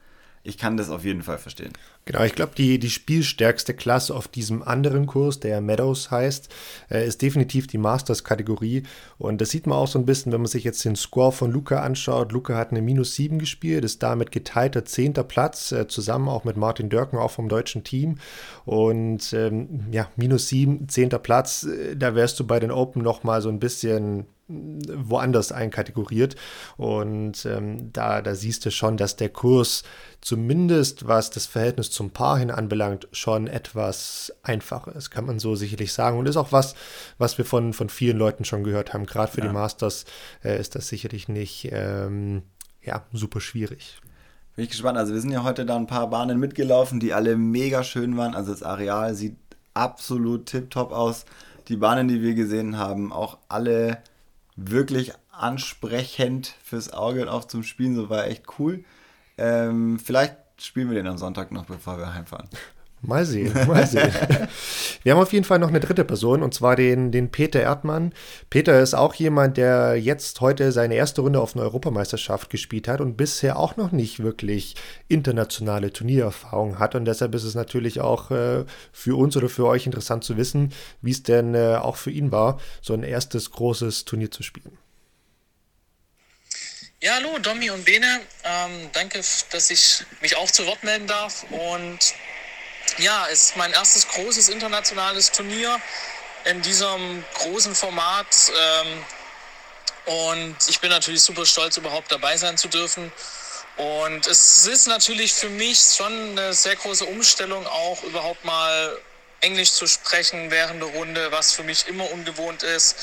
ich 0.49 0.57
kann 0.57 0.79
das 0.79 0.89
auf 0.89 1.05
jeden 1.05 1.23
Fall 1.23 1.39
verstehen. 1.39 1.73
Genau, 2.07 2.25
ich 2.25 2.35
glaube, 2.35 2.53
die, 2.57 2.79
die 2.79 2.89
spielstärkste 2.89 3.75
Klasse 3.75 4.15
auf 4.15 4.29
diesem 4.29 4.63
anderen 4.63 5.07
Kurs, 5.07 5.41
der 5.41 5.61
Meadows 5.61 6.11
heißt, 6.11 6.49
äh, 6.91 7.07
ist 7.07 7.21
definitiv 7.21 7.67
die 7.67 7.77
Masters-Kategorie. 7.77 8.85
Und 9.19 9.43
das 9.43 9.51
sieht 9.51 9.67
man 9.67 9.77
auch 9.77 9.89
so 9.89 9.99
ein 9.99 10.07
bisschen, 10.07 10.33
wenn 10.33 10.41
man 10.41 10.49
sich 10.49 10.65
jetzt 10.65 10.83
den 10.87 10.97
Score 10.97 11.33
von 11.33 11.53
Luca 11.53 11.83
anschaut. 11.83 12.33
Luca 12.33 12.57
hat 12.57 12.71
eine 12.71 12.81
Minus 12.81 13.15
7 13.15 13.39
gespielt, 13.39 13.85
ist 13.85 14.03
damit 14.03 14.33
geteilter 14.33 14.87
zehnter 14.87 15.23
Platz, 15.23 15.71
äh, 15.73 15.87
zusammen 15.87 16.29
auch 16.29 16.45
mit 16.45 16.57
Martin 16.57 16.89
Dörken, 16.89 17.19
auch 17.19 17.31
vom 17.31 17.51
deutschen 17.51 17.85
Team. 17.85 18.17
Und 18.65 19.35
ähm, 19.35 19.89
ja, 19.93 20.09
Minus 20.17 20.49
7, 20.49 20.89
zehnter 20.89 21.19
Platz, 21.19 21.65
äh, 21.65 21.95
da 21.95 22.15
wärst 22.15 22.41
du 22.41 22.47
bei 22.47 22.59
den 22.59 22.71
Open 22.71 23.03
nochmal 23.03 23.43
so 23.43 23.51
ein 23.51 23.61
bisschen 23.61 24.25
woanders 24.49 25.53
einkategoriert. 25.53 26.37
Und 26.77 27.45
ähm, 27.47 27.93
da, 27.93 28.23
da 28.23 28.35
siehst 28.35 28.65
du 28.67 28.71
schon, 28.71 28.97
dass 28.97 29.17
der 29.17 29.29
Kurs 29.29 29.85
zumindest 30.21 31.07
was 31.07 31.31
das 31.31 31.47
Verhältnis 31.47 31.91
zum 31.91 32.11
Paar 32.11 32.39
hin 32.39 32.51
anbelangt, 32.51 33.09
schon 33.13 33.47
etwas 33.47 34.33
einfacher 34.43 34.95
ist, 34.97 35.11
kann 35.11 35.27
man 35.27 35.39
so 35.39 35.55
sicherlich 35.55 35.93
sagen. 35.93 36.19
Und 36.19 36.27
ist 36.27 36.37
auch 36.37 36.53
was, 36.53 36.75
was 37.19 37.39
wir 37.39 37.45
von, 37.45 37.73
von 37.73 37.89
vielen 37.89 38.19
Leuten 38.19 38.45
schon 38.45 38.65
gehört 38.65 38.95
haben. 38.95 39.07
Gerade 39.07 39.31
für 39.31 39.41
ja. 39.41 39.47
die 39.47 39.53
Masters 39.53 40.05
äh, 40.43 40.59
ist 40.59 40.75
das 40.75 40.89
sicherlich 40.89 41.29
nicht 41.29 41.69
ähm, 41.71 42.43
ja, 42.83 43.05
super 43.13 43.41
schwierig. 43.41 44.01
Bin 44.57 44.65
ich 44.65 44.71
gespannt. 44.71 44.99
Also 44.99 45.15
wir 45.15 45.21
sind 45.21 45.31
ja 45.31 45.45
heute 45.45 45.65
da 45.65 45.77
ein 45.77 45.87
paar 45.87 46.11
Bahnen 46.11 46.41
mitgelaufen, 46.41 46.99
die 46.99 47.15
alle 47.15 47.37
mega 47.37 47.85
schön 47.85 48.17
waren. 48.17 48.35
Also 48.35 48.51
das 48.51 48.63
Areal 48.63 49.15
sieht 49.15 49.37
absolut 49.75 50.47
tipptopp 50.47 50.91
aus. 50.91 51.27
Die 51.69 51.77
Bahnen, 51.77 52.09
die 52.09 52.23
wir 52.23 52.35
gesehen 52.35 52.79
haben, 52.79 53.13
auch 53.13 53.39
alle 53.49 53.99
wirklich 54.59 55.12
ansprechend 55.31 56.55
fürs 56.62 56.92
Auge 56.92 57.23
und 57.23 57.29
auch 57.29 57.44
zum 57.44 57.62
Spielen. 57.62 57.94
So 57.94 58.11
war 58.11 58.27
echt 58.27 58.44
cool. 58.59 58.85
Ähm, 59.37 59.99
vielleicht 59.99 60.37
spielen 60.59 60.90
wir 60.90 60.97
den 60.97 61.07
am 61.07 61.18
Sonntag 61.18 61.53
noch, 61.53 61.66
bevor 61.66 61.99
wir 61.99 62.12
heimfahren. 62.12 62.49
Mal 63.01 63.25
sehen, 63.25 63.53
mal 63.69 63.87
sehen. 63.87 64.13
wir 65.05 65.13
haben 65.13 65.21
auf 65.21 65.33
jeden 65.33 65.45
Fall 65.45 65.61
noch 65.61 65.69
eine 65.69 65.79
dritte 65.79 66.05
Person 66.05 66.43
und 66.43 66.53
zwar 66.53 66.75
den, 66.75 67.13
den 67.13 67.31
Peter 67.31 67.61
Erdmann. 67.61 68.13
Peter 68.51 68.81
ist 68.81 68.95
auch 68.95 69.15
jemand, 69.15 69.57
der 69.57 69.95
jetzt 69.95 70.41
heute 70.41 70.73
seine 70.73 70.97
erste 70.97 71.21
Runde 71.21 71.41
auf 71.41 71.55
einer 71.55 71.65
Europameisterschaft 71.65 72.51
gespielt 72.51 72.89
hat 72.89 73.01
und 73.01 73.17
bisher 73.17 73.57
auch 73.57 73.77
noch 73.77 73.93
nicht 73.93 74.21
wirklich 74.21 74.75
internationale 75.07 75.93
Turniererfahrung 75.93 76.81
hat. 76.81 76.97
Und 76.97 77.05
deshalb 77.05 77.37
ist 77.37 77.45
es 77.45 77.55
natürlich 77.55 78.01
auch 78.01 78.33
äh, 78.33 78.65
für 78.93 79.17
uns 79.17 79.37
oder 79.37 79.49
für 79.49 79.67
euch 79.67 79.87
interessant 79.87 80.25
zu 80.25 80.37
wissen, 80.37 80.73
wie 81.01 81.13
es 81.13 81.23
denn 81.23 81.55
äh, 81.55 81.77
auch 81.77 81.97
für 81.97 82.11
ihn 82.11 82.33
war, 82.33 82.61
so 82.83 82.95
ein 82.95 83.05
erstes 83.05 83.53
großes 83.53 84.07
Turnier 84.07 84.33
zu 84.33 84.43
spielen. 84.43 84.77
Ja, 87.01 87.13
hallo, 87.15 87.39
Domi 87.39 87.71
und 87.71 87.85
Bene. 87.85 88.21
Ähm, 88.43 88.91
danke, 88.93 89.21
dass 89.53 89.71
ich 89.71 90.05
mich 90.21 90.37
auch 90.37 90.51
zu 90.51 90.67
Wort 90.67 90.83
melden 90.83 91.07
darf. 91.07 91.47
Und 91.49 92.13
ja, 92.99 93.27
es 93.31 93.47
ist 93.47 93.57
mein 93.57 93.73
erstes 93.73 94.09
großes 94.09 94.49
internationales 94.49 95.31
Turnier 95.31 95.81
in 96.45 96.63
diesem 96.63 97.25
großen 97.35 97.75
Format. 97.75 98.27
Ähm, 98.57 99.05
und 100.07 100.57
ich 100.69 100.81
bin 100.81 100.91
natürlich 100.91 101.23
super 101.23 101.47
stolz, 101.47 101.77
überhaupt 101.77 102.11
dabei 102.11 102.37
sein 102.37 102.57
zu 102.57 102.69
dürfen. 102.69 103.13
Und 103.77 104.27
es 104.27 104.67
ist 104.67 104.89
natürlich 104.89 105.33
für 105.33 105.49
mich 105.49 105.79
schon 105.97 106.13
eine 106.31 106.53
sehr 106.53 106.75
große 106.75 107.05
Umstellung, 107.05 107.65
auch 107.67 108.03
überhaupt 108.03 108.45
mal 108.45 108.99
Englisch 109.41 109.73
zu 109.73 109.87
sprechen 109.87 110.51
während 110.51 110.83
der 110.83 110.89
Runde, 110.89 111.31
was 111.31 111.53
für 111.53 111.63
mich 111.63 111.87
immer 111.87 112.11
ungewohnt 112.11 112.65
ist. 112.65 112.97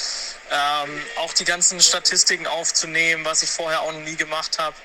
Ähm, 0.51 1.01
auch 1.17 1.31
die 1.33 1.45
ganzen 1.45 1.79
Statistiken 1.79 2.45
aufzunehmen, 2.45 3.23
was 3.23 3.41
ich 3.43 3.49
vorher 3.49 3.81
auch 3.81 3.93
noch 3.93 4.01
nie 4.01 4.17
gemacht 4.17 4.59
habe. 4.59 4.75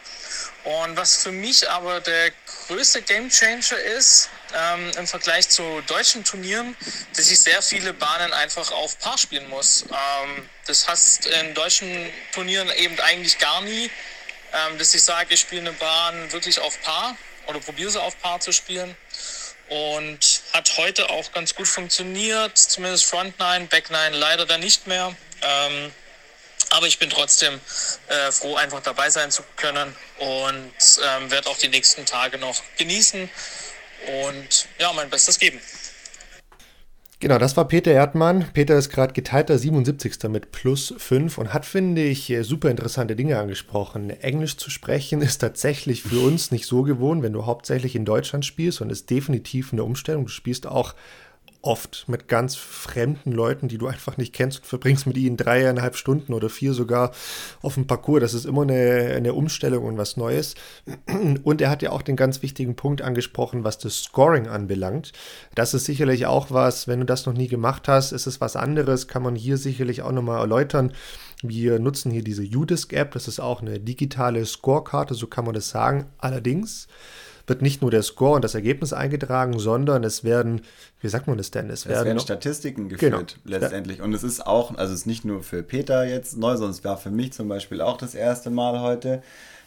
Und 0.62 0.96
was 0.96 1.16
für 1.16 1.32
mich 1.32 1.68
aber 1.68 2.00
der 2.00 2.30
größte 2.68 3.02
Gamechanger 3.02 3.78
ist 3.96 4.28
ähm, 4.54 4.90
im 4.98 5.06
Vergleich 5.06 5.48
zu 5.48 5.82
deutschen 5.86 6.24
Turnieren, 6.24 6.76
dass 7.16 7.30
ich 7.30 7.40
sehr 7.40 7.62
viele 7.62 7.92
Bahnen 7.92 8.32
einfach 8.32 8.70
auf 8.72 8.98
Paar 8.98 9.18
spielen 9.18 9.48
muss. 9.48 9.84
Ähm, 9.90 10.48
das 10.66 10.88
heißt 10.88 11.26
in 11.26 11.54
deutschen 11.54 12.10
Turnieren 12.32 12.70
eben 12.70 12.98
eigentlich 13.00 13.38
gar 13.38 13.60
nie, 13.62 13.90
ähm, 14.52 14.78
dass 14.78 14.94
ich 14.94 15.02
sage, 15.02 15.34
ich 15.34 15.40
spiele 15.40 15.62
eine 15.62 15.72
Bahn 15.72 16.32
wirklich 16.32 16.58
auf 16.60 16.80
Paar 16.82 17.16
oder 17.46 17.60
probiere 17.60 17.90
sie 17.90 18.00
auf 18.00 18.20
Paar 18.20 18.40
zu 18.40 18.52
spielen 18.52 18.96
und 19.68 20.42
hat 20.52 20.76
heute 20.76 21.10
auch 21.10 21.32
ganz 21.32 21.54
gut 21.54 21.68
funktioniert, 21.68 22.58
zumindest 22.58 23.06
Front 23.06 23.38
9, 23.38 23.68
Back 23.68 23.90
9 23.90 24.14
leider 24.14 24.44
dann 24.46 24.60
nicht 24.60 24.86
mehr. 24.86 25.14
Ähm, 25.42 25.92
aber 26.70 26.86
ich 26.86 26.98
bin 26.98 27.10
trotzdem 27.10 27.60
äh, 28.08 28.30
froh, 28.30 28.56
einfach 28.56 28.80
dabei 28.82 29.10
sein 29.10 29.30
zu 29.30 29.42
können 29.56 29.94
und 30.18 30.72
ähm, 31.04 31.30
werde 31.30 31.48
auch 31.48 31.58
die 31.58 31.68
nächsten 31.68 32.06
Tage 32.06 32.38
noch 32.38 32.62
genießen 32.76 33.28
und 34.26 34.68
ja, 34.78 34.92
mein 34.92 35.10
Bestes 35.10 35.38
geben. 35.38 35.58
Genau, 37.22 37.36
das 37.36 37.54
war 37.54 37.68
Peter 37.68 37.92
Erdmann. 37.92 38.46
Peter 38.54 38.78
ist 38.78 38.88
gerade 38.88 39.12
geteilter 39.12 39.58
77. 39.58 40.30
mit 40.30 40.52
plus 40.52 40.94
5 40.96 41.36
und 41.36 41.52
hat, 41.52 41.66
finde 41.66 42.02
ich, 42.02 42.30
äh, 42.30 42.42
super 42.44 42.70
interessante 42.70 43.14
Dinge 43.14 43.38
angesprochen. 43.38 44.08
Englisch 44.08 44.56
zu 44.56 44.70
sprechen 44.70 45.20
ist 45.22 45.36
tatsächlich 45.36 46.02
für 46.02 46.20
uns 46.20 46.50
nicht 46.50 46.64
so 46.64 46.82
gewohnt, 46.82 47.22
wenn 47.22 47.34
du 47.34 47.44
hauptsächlich 47.44 47.94
in 47.94 48.06
Deutschland 48.06 48.46
spielst 48.46 48.80
und 48.80 48.88
ist 48.88 49.10
definitiv 49.10 49.74
eine 49.74 49.84
Umstellung. 49.84 50.24
Du 50.24 50.30
spielst 50.30 50.66
auch 50.66 50.94
oft 51.62 52.04
mit 52.08 52.28
ganz 52.28 52.56
fremden 52.56 53.32
Leuten, 53.32 53.68
die 53.68 53.78
du 53.78 53.86
einfach 53.86 54.16
nicht 54.16 54.32
kennst 54.32 54.60
und 54.60 54.66
verbringst 54.66 55.06
mit 55.06 55.16
ihnen 55.16 55.36
dreieinhalb 55.36 55.96
Stunden 55.96 56.32
oder 56.32 56.48
vier 56.48 56.72
sogar 56.72 57.12
auf 57.62 57.74
dem 57.74 57.86
Parcours. 57.86 58.20
Das 58.20 58.34
ist 58.34 58.46
immer 58.46 58.62
eine, 58.62 59.12
eine 59.16 59.34
Umstellung 59.34 59.84
und 59.84 59.98
was 59.98 60.16
Neues. 60.16 60.54
Und 61.44 61.60
er 61.60 61.70
hat 61.70 61.82
ja 61.82 61.90
auch 61.90 62.02
den 62.02 62.16
ganz 62.16 62.42
wichtigen 62.42 62.76
Punkt 62.76 63.02
angesprochen, 63.02 63.64
was 63.64 63.78
das 63.78 64.04
Scoring 64.04 64.48
anbelangt. 64.48 65.12
Das 65.54 65.74
ist 65.74 65.84
sicherlich 65.84 66.26
auch 66.26 66.50
was, 66.50 66.88
wenn 66.88 67.00
du 67.00 67.06
das 67.06 67.26
noch 67.26 67.34
nie 67.34 67.48
gemacht 67.48 67.88
hast, 67.88 68.12
ist 68.12 68.26
es 68.26 68.40
was 68.40 68.56
anderes, 68.56 69.08
kann 69.08 69.22
man 69.22 69.34
hier 69.34 69.56
sicherlich 69.56 70.02
auch 70.02 70.12
nochmal 70.12 70.40
erläutern. 70.40 70.92
Wir 71.42 71.78
nutzen 71.78 72.10
hier 72.10 72.24
diese 72.24 72.42
Udisk-App, 72.42 73.12
das 73.12 73.28
ist 73.28 73.40
auch 73.40 73.62
eine 73.62 73.80
digitale 73.80 74.44
Scorekarte, 74.44 75.14
so 75.14 75.26
kann 75.26 75.44
man 75.44 75.54
das 75.54 75.70
sagen. 75.70 76.06
Allerdings 76.18 76.86
wird 77.50 77.60
nicht 77.60 77.82
nur 77.82 77.90
der 77.90 78.02
Score 78.02 78.36
und 78.36 78.42
das 78.42 78.54
Ergebnis 78.54 78.94
eingetragen, 78.94 79.58
sondern 79.58 80.04
es 80.04 80.24
werden, 80.24 80.62
wie 81.02 81.08
sagt 81.08 81.26
man 81.26 81.36
das 81.36 81.50
denn? 81.50 81.68
Es, 81.68 81.80
es 81.80 81.88
werden, 81.88 82.06
werden, 82.06 82.20
Statistiken 82.20 82.88
geführt 82.88 83.36
genau. 83.44 83.58
letztendlich. 83.58 84.00
Und 84.00 84.14
es 84.14 84.22
ist 84.22 84.46
auch, 84.46 84.74
also 84.78 84.94
es 84.94 85.00
ist 85.00 85.06
nicht 85.06 85.26
nur 85.26 85.42
für 85.42 85.62
Peter 85.62 86.06
jetzt 86.06 86.38
neu, 86.38 86.52
sondern 86.56 86.70
es 86.70 86.82
war 86.84 86.96
für 86.96 87.10
mich 87.10 87.34
zum 87.34 87.48
Beispiel 87.48 87.82
auch 87.82 87.98
das 87.98 88.14
erste 88.14 88.48
Mal 88.48 88.80
heute, 88.80 89.22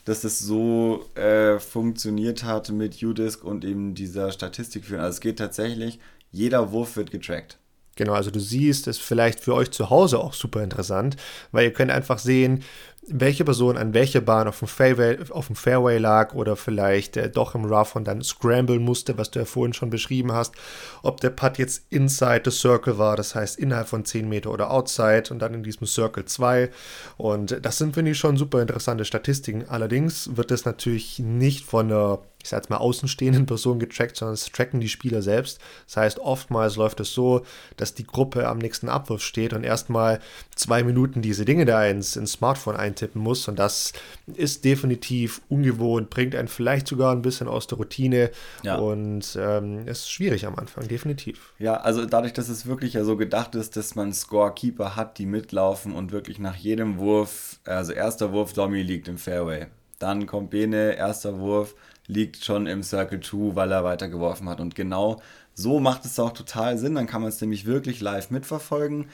dass 0.06 0.24
es 0.24 0.40
so 0.40 1.06
äh, 1.16 1.60
funktioniert 1.60 2.44
hat 2.44 2.72
mit 2.72 3.04
Udisk 3.04 3.44
und 3.44 3.64
eben 3.64 3.94
dieser 3.94 4.32
Statistik 4.32 4.86
führen. 4.86 5.02
Also 5.02 5.18
es 5.18 5.22
geht 5.22 5.38
tatsächlich, 5.38 6.00
jeder 6.32 6.72
Wurf 6.72 6.96
wird 6.96 7.12
getrackt. 7.12 7.60
Genau, 7.96 8.14
also 8.14 8.32
du 8.32 8.40
siehst, 8.40 8.88
ist 8.88 9.02
vielleicht 9.02 9.40
für 9.40 9.54
euch 9.54 9.72
zu 9.72 9.90
Hause 9.90 10.20
auch 10.20 10.34
super 10.34 10.64
interessant, 10.64 11.16
weil 11.52 11.66
ihr 11.66 11.74
könnt 11.74 11.92
einfach 11.92 12.18
sehen, 12.18 12.64
welche 13.08 13.44
Person 13.44 13.78
an 13.78 13.94
welcher 13.94 14.22
Bahn 14.22 14.48
auf 14.48 14.60
dem 14.60 14.68
Fairway, 14.68 15.18
auf 15.30 15.48
dem 15.48 15.56
Fairway 15.56 15.98
lag 15.98 16.34
oder 16.34 16.56
vielleicht 16.56 17.18
äh, 17.18 17.30
doch 17.30 17.56
im 17.56 17.66
Rough 17.66 17.96
und 17.96 18.06
dann 18.06 18.24
scramblen 18.24 18.82
musste, 18.82 19.18
was 19.18 19.32
du 19.32 19.40
ja 19.40 19.46
vorhin 19.46 19.74
schon 19.74 19.90
beschrieben 19.90 20.32
hast. 20.32 20.56
Ob 21.02 21.20
der 21.20 21.32
Putt 21.32 21.58
jetzt 21.58 21.84
inside 21.90 22.44
the 22.46 22.52
circle 22.52 22.98
war, 22.98 23.16
das 23.16 23.36
heißt 23.36 23.60
innerhalb 23.60 23.88
von 23.88 24.06
10 24.06 24.28
Meter 24.28 24.52
oder 24.52 24.72
outside 24.72 25.26
und 25.32 25.40
dann 25.40 25.54
in 25.54 25.64
diesem 25.64 25.86
Circle 25.86 26.26
2. 26.26 26.70
Und 27.18 27.60
das 27.62 27.78
sind, 27.78 27.94
finde 27.94 28.12
ich, 28.12 28.18
schon 28.18 28.38
super 28.38 28.62
interessante 28.62 29.06
Statistiken. 29.06 29.66
Allerdings 29.68 30.38
wird 30.38 30.52
das 30.52 30.66
natürlich 30.66 31.20
nicht 31.20 31.66
von 31.66 31.90
der 31.90 32.20
ich 32.44 32.50
sage 32.50 32.62
jetzt 32.62 32.70
mal, 32.70 32.78
außenstehenden 32.78 33.46
Personen 33.46 33.80
getrackt, 33.80 34.18
sondern 34.18 34.34
es 34.34 34.46
tracken 34.52 34.82
die 34.82 34.90
Spieler 34.90 35.22
selbst. 35.22 35.60
Das 35.88 35.98
heißt, 35.98 36.20
oftmals 36.20 36.76
läuft 36.76 37.00
es 37.00 37.14
so, 37.14 37.46
dass 37.78 37.94
die 37.94 38.04
Gruppe 38.04 38.48
am 38.50 38.58
nächsten 38.58 38.90
Abwurf 38.90 39.24
steht 39.24 39.54
und 39.54 39.64
erstmal 39.64 40.20
zwei 40.54 40.84
Minuten 40.84 41.22
diese 41.22 41.46
Dinge 41.46 41.64
da 41.64 41.86
ins, 41.86 42.18
ins 42.18 42.34
Smartphone 42.34 42.76
eintippen 42.76 43.22
muss. 43.22 43.48
Und 43.48 43.58
das 43.58 43.94
ist 44.36 44.66
definitiv 44.66 45.42
ungewohnt, 45.48 46.10
bringt 46.10 46.36
einen 46.36 46.50
vielleicht 46.50 46.88
sogar 46.88 47.14
ein 47.14 47.22
bisschen 47.22 47.48
aus 47.48 47.68
der 47.68 47.78
Routine 47.78 48.30
ja. 48.62 48.76
und 48.76 49.38
ähm, 49.40 49.88
ist 49.88 50.12
schwierig 50.12 50.46
am 50.46 50.56
Anfang, 50.56 50.88
definitiv. 50.90 51.54
Ja, 51.60 51.78
also 51.78 52.06
dadurch, 52.06 52.34
dass 52.34 52.50
es 52.50 52.66
wirklich 52.66 52.94
ja 52.94 53.06
so 53.06 53.16
gedacht 53.16 53.56
ist, 53.56 53.78
dass 53.78 53.96
man 53.96 54.12
Scorekeeper 54.12 54.98
hat, 54.98 55.18
die 55.18 55.26
mitlaufen 55.26 55.94
und 55.94 56.12
wirklich 56.12 56.40
nach 56.40 56.56
jedem 56.56 56.98
Wurf, 56.98 57.60
also 57.64 57.94
erster 57.94 58.34
Wurf, 58.34 58.52
Domi 58.52 58.82
liegt 58.82 59.08
im 59.08 59.18
Fairway. 59.18 59.68
Dann 60.04 60.28
kommt 60.28 60.50
Bene, 60.50 60.98
erster 60.98 61.40
Wurf, 61.40 61.76
liegt 62.08 62.44
schon 62.44 62.68
im 62.68 62.84
Circle 62.84 63.22
2, 63.22 63.56
weil 63.56 63.72
er 63.72 63.86
weitergeworfen 63.86 64.50
hat. 64.50 64.60
Und 64.60 64.76
genau 64.76 65.22
so 65.54 65.80
macht 65.80 66.04
es 66.04 66.20
auch 66.20 66.34
total 66.34 66.78
Sinn. 66.78 66.96
Dann 66.96 67.08
kann 67.08 67.22
man 67.22 67.30
es 67.30 67.40
nämlich 67.40 67.66
wirklich 67.66 68.02
live 68.02 68.30
mitverfolgen. 68.30 69.06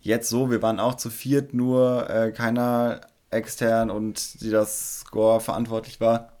Jetzt 0.00 0.28
so, 0.28 0.48
wir 0.48 0.62
waren 0.62 0.78
auch 0.78 0.94
zu 0.94 1.10
viert, 1.10 1.54
nur 1.54 2.08
äh, 2.08 2.30
keiner 2.30 3.00
extern 3.30 3.90
und 3.90 4.40
die 4.42 4.50
das 4.50 5.00
Score 5.00 5.40
verantwortlich 5.40 6.00
war, 6.00 6.34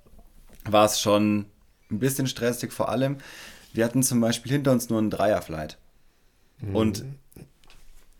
war 0.64 0.84
es 0.84 1.00
schon 1.00 1.46
ein 1.90 1.98
bisschen 1.98 2.28
stressig. 2.28 2.72
Vor 2.72 2.88
allem, 2.88 3.16
wir 3.72 3.84
hatten 3.84 4.04
zum 4.04 4.20
Beispiel 4.20 4.52
hinter 4.52 4.70
uns 4.70 4.90
nur 4.90 5.00
einen 5.00 5.10
Dreierflight. 5.10 5.76
Mhm. 6.60 6.76
Und 6.76 7.04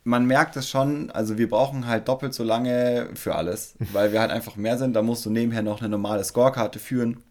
man 0.08 0.26
merkt 0.26 0.56
es 0.56 0.68
schon, 0.68 1.10
also 1.10 1.38
wir 1.38 1.48
brauchen 1.48 1.86
halt 1.86 2.08
doppelt 2.08 2.34
so 2.34 2.42
lange 2.42 3.10
für 3.14 3.34
alles, 3.34 3.74
weil 3.92 4.12
wir 4.12 4.20
halt 4.20 4.30
einfach 4.30 4.56
mehr 4.56 4.78
sind. 4.78 4.94
Da 4.94 5.02
musst 5.02 5.24
du 5.26 5.30
nebenher 5.30 5.62
noch 5.62 5.80
eine 5.80 5.90
normale 5.90 6.24
Scorekarte 6.24 6.78
führen 6.78 7.22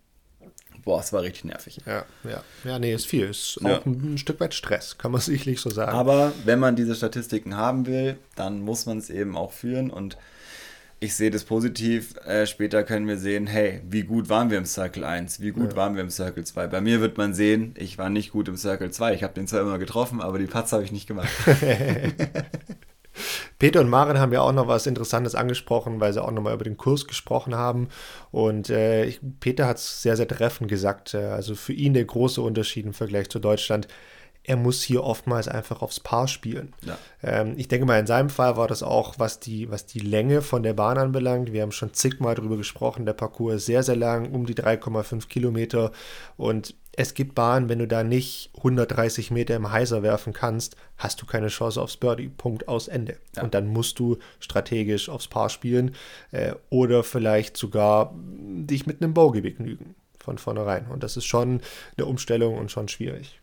boah, 0.84 1.02
es 1.02 1.12
war 1.12 1.22
richtig 1.22 1.44
nervig. 1.44 1.82
Ja, 1.86 2.06
ja. 2.24 2.42
Ja, 2.64 2.80
nee, 2.80 2.94
ist 2.94 3.08
viel. 3.08 3.26
Ist 3.26 3.60
auch 3.62 3.86
ein 3.86 4.18
Stück 4.18 4.40
weit 4.40 4.54
Stress, 4.54 4.98
kann 4.98 5.12
man 5.12 5.20
sicherlich 5.22 5.60
so 5.60 5.70
sagen. 5.70 5.92
Aber 5.92 6.32
wenn 6.46 6.60
man 6.60 6.78
diese 6.78 6.96
Statistiken 6.96 7.58
haben 7.58 7.86
will, 7.88 8.18
dann 8.36 8.62
muss 8.62 8.86
man 8.86 8.98
es 8.98 9.10
eben 9.10 9.36
auch 9.36 9.52
führen 9.52 9.90
und 9.90 10.18
ich 11.00 11.16
sehe 11.16 11.30
das 11.30 11.44
positiv. 11.44 12.16
Äh, 12.26 12.48
später 12.48 12.84
können 12.84 13.08
wir 13.08 13.18
sehen, 13.18 13.48
hey, 13.48 13.82
wie 13.88 14.04
gut 14.04 14.30
waren 14.30 14.50
wir 14.50 14.58
im 14.58 14.66
Circle 14.66 15.04
1? 15.04 15.42
Wie 15.42 15.52
gut 15.52 15.72
ja. 15.72 15.76
waren 15.76 15.96
wir 15.96 16.02
im 16.02 16.10
Circle 16.10 16.44
2? 16.44 16.68
Bei 16.68 16.82
mir 16.82 17.02
wird 17.02 17.18
man 17.18 17.34
sehen, 17.34 17.76
ich 17.78 17.98
war 17.98 18.10
nicht 18.10 18.32
gut 18.32 18.48
im 18.48 18.58
Circle 18.58 18.90
2. 18.90 19.14
Ich 19.14 19.24
habe 19.24 19.34
den 19.34 19.48
zwar 19.48 19.62
immer 19.62 19.78
getroffen, 19.78 20.22
aber 20.22 20.40
die 20.40 20.48
Putts 20.48 20.72
habe 20.72 20.84
ich 20.84 20.92
nicht 20.92 21.08
gemacht. 21.08 21.30
Peter 23.60 23.80
und 23.82 23.90
Maren 23.90 24.20
haben 24.20 24.34
ja 24.34 24.42
auch 24.42 24.52
noch 24.52 24.68
was 24.68 24.86
Interessantes 24.86 25.34
angesprochen, 25.34 26.00
weil 26.00 26.14
sie 26.14 26.24
auch 26.24 26.32
nochmal 26.32 26.54
über 26.54 26.64
den 26.64 26.78
Kurs 26.78 27.08
gesprochen 27.08 27.56
haben. 27.56 27.90
Und 28.32 28.70
äh, 28.70 29.12
Peter 29.40 29.66
hat 29.68 29.78
es 29.78 30.02
sehr, 30.02 30.16
sehr 30.16 30.28
treffend 30.28 30.70
gesagt. 30.70 31.14
Äh, 31.14 31.26
also 31.26 31.56
für 31.56 31.74
ihn 31.74 31.94
der 31.94 32.06
große 32.06 32.42
Unterschied 32.42 32.86
im 32.86 32.94
Vergleich 32.94 33.30
zu 33.30 33.40
Deutschland. 33.40 33.88
Er 34.44 34.56
muss 34.56 34.82
hier 34.82 35.04
oftmals 35.04 35.48
einfach 35.50 35.82
aufs 35.82 36.00
Paar 36.00 36.28
spielen. 36.28 36.74
Ja. 36.86 36.98
Ähm, 37.22 37.56
ich 37.58 37.68
denke 37.68 37.86
mal, 37.86 38.00
in 38.00 38.08
seinem 38.08 38.30
Fall 38.30 38.56
war 38.56 38.68
das 38.68 38.84
auch, 38.84 39.16
was 39.18 39.40
die, 39.40 39.70
was 39.70 39.88
die 39.88 40.00
Länge 40.00 40.42
von 40.42 40.64
der 40.64 40.74
Bahn 40.74 40.98
anbelangt. 40.98 41.52
Wir 41.52 41.64
haben 41.64 41.72
schon 41.72 41.94
zigmal 41.94 42.36
darüber 42.36 42.58
gesprochen. 42.58 43.06
Der 43.06 43.14
Parcours 43.14 43.56
ist 43.56 43.66
sehr, 43.66 43.84
sehr 43.84 43.98
lang, 43.98 44.32
um 44.32 44.46
die 44.46 44.56
3,5 44.56 45.28
Kilometer. 45.28 45.92
Und 46.38 46.76
es 47.00 47.14
gibt 47.14 47.36
Bahnen, 47.36 47.70
wenn 47.70 47.78
du 47.78 47.88
da 47.88 48.04
nicht 48.04 48.50
130 48.58 49.30
Meter 49.30 49.56
im 49.56 49.72
Heiser 49.72 50.02
werfen 50.02 50.34
kannst, 50.34 50.76
hast 50.98 51.22
du 51.22 51.28
keine 51.28 51.50
Chance 51.50 51.80
aufs 51.80 51.96
Birdie. 51.96 52.28
Punkt 52.28 52.68
aus 52.68 52.88
Ende. 52.88 53.18
Ja. 53.36 53.44
Und 53.44 53.54
dann 53.54 53.68
musst 53.68 54.00
du 54.00 54.18
strategisch 54.40 55.08
aufs 55.08 55.28
Paar 55.28 55.50
spielen 55.50 55.96
äh, 56.32 56.54
oder 56.72 57.04
vielleicht 57.04 57.56
sogar 57.56 58.16
dich 58.16 58.88
mit 58.88 59.02
einem 59.02 59.14
Bogey 59.14 59.42
begnügen 59.42 59.94
von 60.18 60.40
vornherein. 60.40 60.88
Und 60.88 61.04
das 61.04 61.18
ist 61.18 61.26
schon 61.26 61.62
eine 61.98 62.08
Umstellung 62.08 62.58
und 62.58 62.72
schon 62.72 62.88
schwierig. 62.88 63.40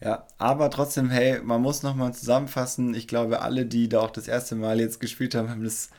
Ja, 0.00 0.24
aber 0.38 0.70
trotzdem, 0.70 1.10
hey, 1.10 1.40
man 1.42 1.62
muss 1.62 1.82
nochmal 1.82 2.14
zusammenfassen. 2.14 2.94
Ich 2.94 3.08
glaube, 3.08 3.42
alle, 3.42 3.66
die 3.66 3.88
da 3.88 3.98
auch 3.98 4.10
das 4.10 4.28
erste 4.28 4.54
Mal 4.54 4.78
jetzt 4.78 5.00
gespielt 5.00 5.34
haben, 5.34 5.50
haben 5.50 5.64
das 5.64 5.90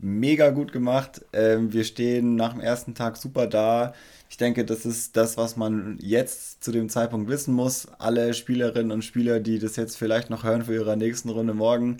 mega 0.00 0.50
gut 0.50 0.72
gemacht. 0.72 1.24
Ähm, 1.32 1.72
wir 1.72 1.84
stehen 1.84 2.36
nach 2.36 2.52
dem 2.52 2.60
ersten 2.60 2.94
Tag 2.94 3.16
super 3.16 3.46
da. 3.46 3.94
Ich 4.28 4.36
denke, 4.36 4.64
das 4.64 4.86
ist 4.86 5.16
das, 5.16 5.36
was 5.36 5.56
man 5.56 5.98
jetzt 6.00 6.62
zu 6.62 6.72
dem 6.72 6.88
Zeitpunkt 6.88 7.28
wissen 7.28 7.54
muss. 7.54 7.88
Alle 7.98 8.32
Spielerinnen 8.34 8.92
und 8.92 9.04
Spieler, 9.04 9.40
die 9.40 9.58
das 9.58 9.76
jetzt 9.76 9.96
vielleicht 9.96 10.30
noch 10.30 10.44
hören 10.44 10.64
für 10.64 10.74
ihre 10.74 10.96
nächsten 10.96 11.30
Runde 11.30 11.54
morgen. 11.54 11.98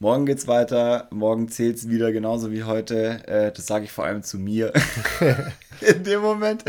Morgen 0.00 0.26
geht's 0.26 0.46
weiter, 0.46 1.08
morgen 1.10 1.48
zählt 1.48 1.76
es 1.76 1.88
wieder 1.88 2.12
genauso 2.12 2.52
wie 2.52 2.62
heute. 2.62 3.26
Äh, 3.26 3.52
das 3.52 3.66
sage 3.66 3.84
ich 3.84 3.90
vor 3.90 4.04
allem 4.04 4.22
zu 4.22 4.38
mir 4.38 4.72
in 5.80 6.04
dem 6.04 6.20
Moment. 6.20 6.64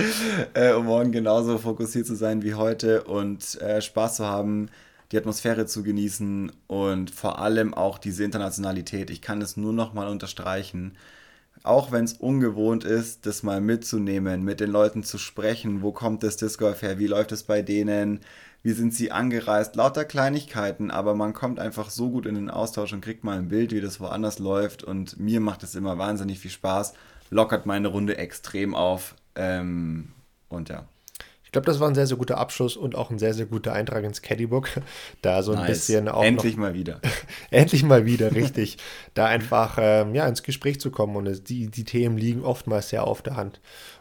Äh, 0.55 0.73
um 0.73 0.85
morgen 0.85 1.11
genauso 1.11 1.59
fokussiert 1.59 2.07
zu 2.07 2.15
sein 2.15 2.41
wie 2.41 2.55
heute 2.55 3.03
und 3.03 3.61
äh, 3.61 3.81
Spaß 3.81 4.15
zu 4.15 4.25
haben, 4.25 4.69
die 5.11 5.17
Atmosphäre 5.17 5.65
zu 5.65 5.83
genießen 5.83 6.51
und 6.67 7.11
vor 7.11 7.39
allem 7.39 7.73
auch 7.73 7.97
diese 7.97 8.23
Internationalität. 8.23 9.09
Ich 9.09 9.21
kann 9.21 9.41
es 9.41 9.57
nur 9.57 9.73
noch 9.73 9.93
mal 9.93 10.07
unterstreichen 10.07 10.95
auch 11.63 11.91
wenn 11.91 12.05
es 12.05 12.13
ungewohnt 12.13 12.83
ist, 12.83 13.25
das 13.25 13.43
mal 13.43 13.61
mitzunehmen, 13.61 14.43
mit 14.43 14.59
den 14.59 14.71
Leuten 14.71 15.03
zu 15.03 15.17
sprechen, 15.17 15.81
wo 15.81 15.91
kommt 15.91 16.23
das 16.23 16.37
Disc 16.37 16.59
Golf 16.59 16.81
her, 16.81 16.99
wie 16.99 17.07
läuft 17.07 17.31
es 17.31 17.43
bei 17.43 17.61
denen, 17.61 18.21
wie 18.63 18.71
sind 18.71 18.93
sie 18.93 19.11
angereist, 19.11 19.75
lauter 19.75 20.05
Kleinigkeiten, 20.05 20.91
aber 20.91 21.15
man 21.15 21.33
kommt 21.33 21.59
einfach 21.59 21.89
so 21.89 22.09
gut 22.09 22.25
in 22.25 22.35
den 22.35 22.49
Austausch 22.49 22.93
und 22.93 23.01
kriegt 23.01 23.23
mal 23.23 23.37
ein 23.37 23.49
Bild, 23.49 23.71
wie 23.71 23.81
das 23.81 23.99
woanders 23.99 24.39
läuft 24.39 24.83
und 24.83 25.19
mir 25.19 25.39
macht 25.39 25.63
es 25.63 25.75
immer 25.75 25.97
wahnsinnig 25.97 26.39
viel 26.39 26.51
Spaß, 26.51 26.93
lockert 27.29 27.65
meine 27.65 27.89
Runde 27.89 28.17
extrem 28.17 28.75
auf 28.75 29.15
ähm, 29.35 30.09
und 30.49 30.69
ja. 30.69 30.87
Ich 31.49 31.51
glaube, 31.51 31.65
das 31.65 31.79
war 31.79 31.87
ein 31.87 31.95
sehr, 31.95 32.05
sehr 32.05 32.15
guter 32.17 32.37
Abschluss 32.37 32.77
und 32.77 32.93
auch 32.93 33.09
ein 33.09 33.17
sehr, 33.17 33.33
sehr 33.33 33.47
guter 33.47 33.73
Eintrag 33.73 34.03
ins 34.03 34.21
Caddybook. 34.21 34.69
Da 35.23 35.41
so 35.41 35.51
ein 35.51 35.57
nice. 35.57 35.69
bisschen 35.69 36.07
auch. 36.07 36.23
Endlich 36.23 36.55
noch, 36.55 36.61
mal 36.61 36.73
wieder. 36.75 37.01
endlich 37.49 37.83
mal 37.83 38.05
wieder, 38.05 38.35
richtig. 38.35 38.77
da 39.15 39.25
einfach 39.25 39.77
ähm, 39.81 40.13
ja, 40.13 40.27
ins 40.27 40.43
Gespräch 40.43 40.79
zu 40.79 40.91
kommen. 40.91 41.15
Und 41.15 41.49
die, 41.49 41.71
die 41.71 41.83
Themen 41.83 42.17
liegen 42.17 42.43
oftmals 42.43 42.89
sehr 42.89 43.05
auf 43.05 43.23
der 43.23 43.35
Hand. 43.35 43.59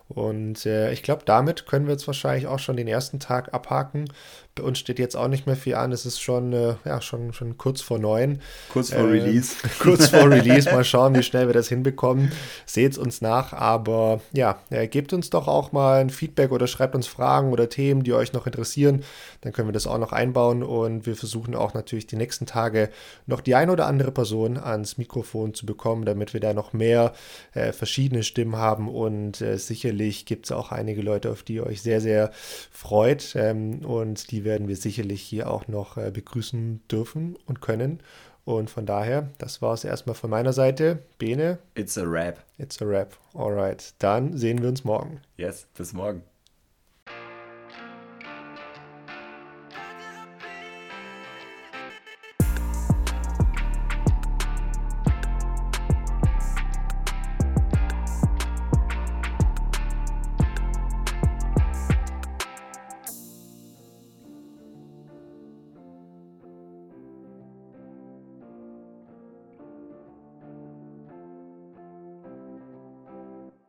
Und 0.09 0.67
äh, 0.67 0.93
ich 0.93 1.03
glaube, 1.03 1.23
damit 1.25 1.67
können 1.67 1.87
wir 1.87 1.93
jetzt 1.93 2.07
wahrscheinlich 2.07 2.47
auch 2.47 2.59
schon 2.59 2.77
den 2.77 2.89
ersten 2.89 3.19
Tag 3.19 3.55
abhaken. 3.55 4.11
Bei 4.59 4.65
uns 4.65 4.79
steht 4.79 4.99
jetzt 4.99 5.17
auch 5.17 5.29
nicht 5.29 5.47
mehr 5.47 5.57
viel 5.57 5.75
an. 5.75 5.93
Es 5.93 6.05
ist 6.05 6.21
schon, 6.21 6.53
äh, 6.53 6.75
ja, 6.85 7.01
schon, 7.01 7.33
schon 7.33 7.57
kurz 7.59 7.81
vor 7.81 7.99
neun. 7.99 8.41
Kurz 8.73 8.93
vor 8.93 9.09
äh, 9.09 9.21
Release. 9.21 9.55
kurz 9.79 10.09
vor 10.09 10.31
Release. 10.31 10.71
Mal 10.71 10.85
schauen, 10.85 11.15
wie 11.15 11.23
schnell 11.25 11.47
wir 11.47 11.55
das 11.55 11.69
hinbekommen. 11.69 12.33
Seht 12.67 12.93
es 12.93 12.99
uns 12.99 13.21
nach. 13.21 13.53
Aber 13.53 14.21
ja, 14.33 14.59
äh, 14.71 14.89
gebt 14.89 15.13
uns 15.13 15.31
doch 15.31 15.49
auch 15.49 15.73
mal 15.73 16.01
ein 16.01 16.11
Feedback 16.11 16.51
oder 16.53 16.67
schreibt 16.67 16.95
uns 16.95 17.07
Fragen 17.07 17.53
oder 17.53 17.69
Themen, 17.69 18.03
die 18.03 18.13
euch 18.13 18.33
noch 18.33 18.47
interessieren. 18.47 19.05
Dann 19.43 19.53
können 19.53 19.69
wir 19.69 19.73
das 19.73 19.87
auch 19.87 19.99
noch 19.99 20.13
einbauen. 20.13 20.63
Und 20.63 21.07
wir 21.07 21.17
versuchen 21.17 21.55
auch 21.55 21.75
natürlich 21.75 22.07
die 22.07 22.17
nächsten 22.17 22.47
Tage 22.47 22.91
noch 23.27 23.41
die 23.41 23.55
ein 23.55 23.71
oder 23.71 23.87
andere 23.87 24.11
Person 24.11 24.57
ans 24.57 24.99
Mikrofon 24.99 25.55
zu 25.55 25.67
bekommen, 25.67 26.05
damit 26.05 26.33
wir 26.33 26.41
da 26.41 26.53
noch 26.53 26.73
mehr 26.73 27.13
äh, 27.55 27.73
verschiedene 27.73 28.23
Stimmen 28.23 28.57
haben 28.57 28.89
und 28.89 29.41
äh, 29.41 29.57
sicherlich 29.59 30.27
gibt 30.27 30.47
es 30.47 30.53
auch 30.53 30.73
einige 30.73 31.03
Leute, 31.03 31.31
auf 31.31 31.43
die 31.43 31.55
ihr 31.55 31.67
euch 31.67 31.83
sehr, 31.83 32.01
sehr 32.01 32.31
freut. 32.71 33.35
Ähm, 33.37 33.85
und 33.85 34.31
die 34.31 34.45
werden 34.49 34.67
wir 34.67 34.77
sicherlich 34.77 35.23
hier 35.23 35.49
auch 35.49 35.69
noch 35.69 35.97
äh, 35.97 36.11
begrüßen 36.11 36.81
dürfen 36.91 37.37
und 37.47 37.61
können. 37.61 38.01
Und 38.45 38.71
von 38.71 38.87
daher, 38.87 39.29
das 39.37 39.61
war 39.61 39.75
es 39.75 39.85
erstmal 39.85 40.15
von 40.15 40.31
meiner 40.31 40.55
Seite. 40.55 41.03
Bene. 41.19 41.59
It's 41.75 41.99
a 41.99 42.05
rap. 42.05 42.43
It's 42.57 42.81
a 42.81 42.87
rap. 42.87 43.15
Alright. 43.35 43.93
Dann 43.99 44.37
sehen 44.37 44.63
wir 44.63 44.71
uns 44.71 44.85
morgen. 44.85 45.21
Yes, 45.37 45.69
bis 45.77 45.93
morgen. 45.93 46.23